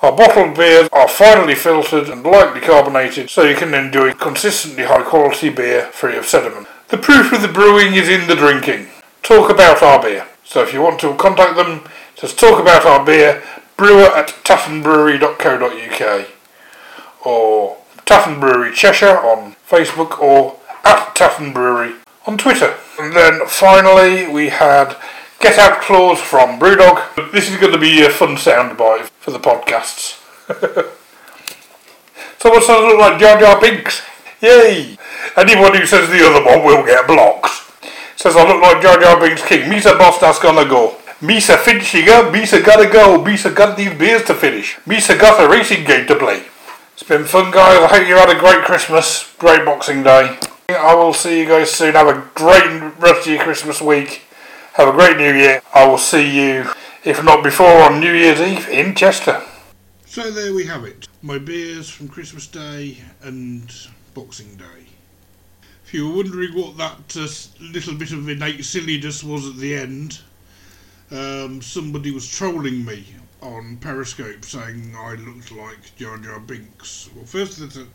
Our 0.00 0.12
bottled 0.16 0.54
beers 0.56 0.88
are 0.92 1.08
finely 1.08 1.56
filtered 1.56 2.08
and 2.08 2.22
lightly 2.22 2.60
carbonated 2.60 3.30
so 3.30 3.42
you 3.42 3.56
can 3.56 3.74
enjoy 3.74 4.12
consistently 4.12 4.84
high 4.84 5.02
quality 5.02 5.48
beer 5.48 5.86
free 5.86 6.16
of 6.16 6.24
sediment. 6.24 6.68
The 6.88 6.98
proof 6.98 7.32
of 7.32 7.42
the 7.42 7.48
brewing 7.48 7.94
is 7.94 8.08
in 8.08 8.28
the 8.28 8.36
drinking. 8.36 8.86
Talk 9.24 9.50
about 9.50 9.82
our 9.82 10.00
beer. 10.00 10.24
So 10.44 10.62
if 10.62 10.72
you 10.72 10.82
want 10.82 11.00
to 11.00 11.16
contact 11.16 11.56
them, 11.56 11.82
just 12.14 12.38
talk 12.38 12.60
about 12.60 12.86
our 12.86 13.04
beer, 13.04 13.42
brewer 13.76 14.06
at 14.14 14.28
tattonbrewery.co.uk. 14.44 16.28
or 17.26 17.78
Tatton 18.06 18.38
Brewery 18.38 18.72
Cheshire 18.72 19.18
on 19.18 19.56
Facebook 19.68 20.20
or 20.20 20.60
at 20.84 21.14
Tatton 21.16 21.52
Brewery 21.52 21.94
on 22.24 22.38
Twitter. 22.38 22.76
And 23.00 23.14
then 23.14 23.46
finally 23.46 24.28
we 24.28 24.48
had 24.50 24.96
Get 25.40 25.56
Out 25.56 25.80
Claws 25.80 26.20
from 26.20 26.58
Brewdog. 26.58 27.30
This 27.30 27.48
is 27.48 27.56
going 27.58 27.72
to 27.72 27.78
be 27.78 28.04
a 28.04 28.10
fun 28.10 28.34
soundbite 28.36 29.08
for 29.20 29.30
the 29.30 29.38
podcasts. 29.38 30.18
Someone 32.40 32.88
look 32.88 32.98
like 32.98 33.20
Jar 33.20 33.38
Jar 33.38 33.60
Binks. 33.60 34.02
Yay! 34.40 34.98
Anyone 35.36 35.76
who 35.76 35.86
says 35.86 36.10
the 36.10 36.26
other 36.26 36.44
one 36.44 36.64
will 36.64 36.84
get 36.84 37.06
blocked. 37.06 37.50
Says 38.16 38.34
I 38.34 38.46
look 38.48 38.60
like 38.60 38.82
Jar 38.82 38.98
Jar 39.00 39.20
Binks 39.20 39.46
King. 39.46 39.70
Misa 39.70 39.96
boss 39.96 40.18
that's 40.20 40.40
gonna 40.40 40.68
go. 40.68 40.96
Misa 41.20 41.56
finishing 41.56 42.08
up. 42.08 42.34
Misa 42.34 42.64
gotta 42.64 42.90
go. 42.90 43.22
Misa 43.22 43.54
got 43.54 43.76
these 43.76 43.94
beers 43.94 44.24
to 44.24 44.34
finish. 44.34 44.76
Misa 44.86 45.18
got 45.18 45.42
a 45.42 45.48
racing 45.48 45.84
game 45.84 46.06
to 46.08 46.16
play. 46.16 46.42
It's 46.94 47.04
been 47.04 47.24
fun, 47.24 47.52
guys. 47.52 47.78
I 47.80 47.86
hope 47.86 48.08
you 48.08 48.16
had 48.16 48.28
a 48.28 48.38
great 48.38 48.64
Christmas, 48.64 49.32
great 49.38 49.64
Boxing 49.64 50.02
Day. 50.02 50.36
I 50.68 50.94
will 50.96 51.12
see 51.12 51.38
you 51.40 51.46
guys 51.46 51.70
soon. 51.70 51.94
Have 51.94 52.08
a 52.08 52.28
great 52.34 52.98
rest 52.98 53.26
of 53.26 53.32
your 53.32 53.42
Christmas 53.42 53.80
week. 53.80 54.22
Have 54.78 54.90
a 54.90 54.92
great 54.92 55.16
New 55.16 55.34
Year. 55.34 55.60
I 55.74 55.88
will 55.88 55.98
see 55.98 56.30
you, 56.30 56.70
if 57.02 57.24
not 57.24 57.42
before, 57.42 57.66
on 57.66 57.98
New 57.98 58.12
Year's 58.12 58.40
Eve 58.40 58.68
in 58.68 58.94
Chester. 58.94 59.42
So 60.06 60.30
there 60.30 60.54
we 60.54 60.66
have 60.66 60.84
it. 60.84 61.08
My 61.20 61.36
beers 61.36 61.90
from 61.90 62.06
Christmas 62.06 62.46
Day 62.46 62.98
and 63.20 63.74
Boxing 64.14 64.54
Day. 64.54 64.86
If 65.84 65.92
you 65.92 66.08
were 66.08 66.18
wondering 66.18 66.54
what 66.54 66.76
that 66.76 67.16
uh, 67.16 67.64
little 67.72 67.96
bit 67.96 68.12
of 68.12 68.28
innate 68.28 68.64
silliness 68.64 69.24
was 69.24 69.48
at 69.48 69.56
the 69.56 69.74
end, 69.74 70.20
um, 71.10 71.60
somebody 71.60 72.12
was 72.12 72.30
trolling 72.30 72.84
me 72.84 73.04
on 73.42 73.78
Periscope 73.78 74.44
saying 74.44 74.94
I 74.96 75.14
looked 75.14 75.50
like 75.50 75.96
Jar 75.96 76.18
Jar 76.18 76.38
Binks. 76.38 77.10
Well, 77.16 77.24
first 77.24 77.58
they 77.58 77.68
said, 77.68 77.88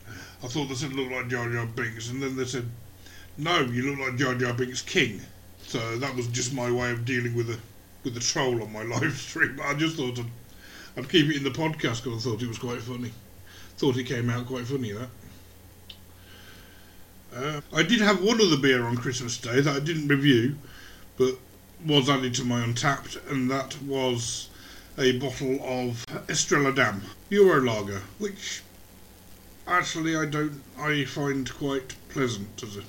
I 0.43 0.48
thought 0.48 0.67
they 0.67 0.76
said 0.76 0.91
look 0.91 1.10
like 1.10 1.30
Jar 1.30 1.50
Jar 1.50 1.65
Binks, 1.65 2.10
and 2.10 2.22
then 2.22 2.36
they 2.36 2.43
said, 2.43 2.69
no, 3.38 3.62
you 3.62 3.89
look 3.89 4.06
like 4.06 4.19
Jar 4.19 4.36
Jar 4.36 4.54
Binks 4.54 4.82
King. 4.82 5.22
So 5.74 5.98
that 5.98 6.16
was 6.16 6.28
just 6.28 6.54
my 6.54 6.70
way 6.70 6.92
of 6.92 7.04
dealing 7.04 7.34
with 7.34 7.50
a 7.50 7.58
with 8.04 8.14
the 8.14 8.20
troll 8.20 8.62
on 8.62 8.72
my 8.72 8.84
live 8.96 9.18
stream. 9.18 9.56
But 9.58 9.66
I 9.66 9.74
just 9.74 9.96
thought 9.98 10.20
I'd, 10.20 10.30
I'd 10.96 11.10
keep 11.10 11.28
it 11.32 11.36
in 11.36 11.44
the 11.44 11.50
podcast 11.50 12.04
because 12.04 12.28
I 12.28 12.30
thought 12.30 12.44
it 12.44 12.48
was 12.48 12.60
quite 12.60 12.80
funny. 12.80 13.12
Thought 13.78 13.98
it 13.98 14.04
came 14.04 14.30
out 14.30 14.46
quite 14.46 14.68
funny 14.68 14.92
that. 14.92 15.10
Uh, 17.36 17.62
I 17.74 17.82
did 17.82 18.02
have 18.02 18.24
one 18.24 18.40
other 18.40 18.58
beer 18.58 18.84
on 18.84 18.98
Christmas 18.98 19.36
Day 19.40 19.62
that 19.62 19.76
I 19.76 19.80
didn't 19.80 20.08
review, 20.10 20.58
but 21.18 21.40
was 21.84 22.08
added 22.08 22.36
to 22.36 22.46
my 22.46 22.62
Untappd, 22.62 23.32
and 23.32 23.50
that 23.50 23.82
was 23.82 24.50
a 25.00 25.18
bottle 25.18 25.58
of 25.64 26.06
Estrella 26.30 26.72
Damm 26.72 27.02
Euro 27.32 27.60
Lager, 27.60 28.04
which 28.20 28.62
actually 29.66 30.16
I 30.16 30.28
don't 30.28 30.62
I 30.78 31.06
find 31.06 31.52
quite 31.52 31.96
pleasant 32.10 32.62
as 32.62 32.78
a 32.78 32.84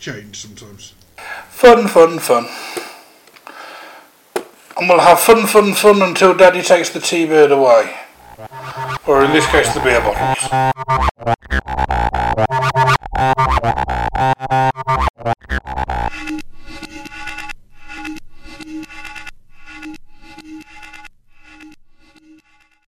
change 0.00 0.38
sometimes. 0.38 0.92
Fun, 1.54 1.88
fun, 1.88 2.18
fun. 2.18 2.46
And 4.76 4.88
we'll 4.88 5.00
have 5.00 5.20
fun, 5.20 5.46
fun, 5.46 5.72
fun 5.72 6.02
until 6.02 6.34
Daddy 6.34 6.60
takes 6.60 6.90
the 6.90 7.00
T-Bird 7.00 7.52
away. 7.52 7.94
Or 9.06 9.24
in 9.24 9.32
this 9.32 9.46
case, 9.46 9.72
the 9.72 9.80
beer 9.80 10.00
bottles. 10.00 10.50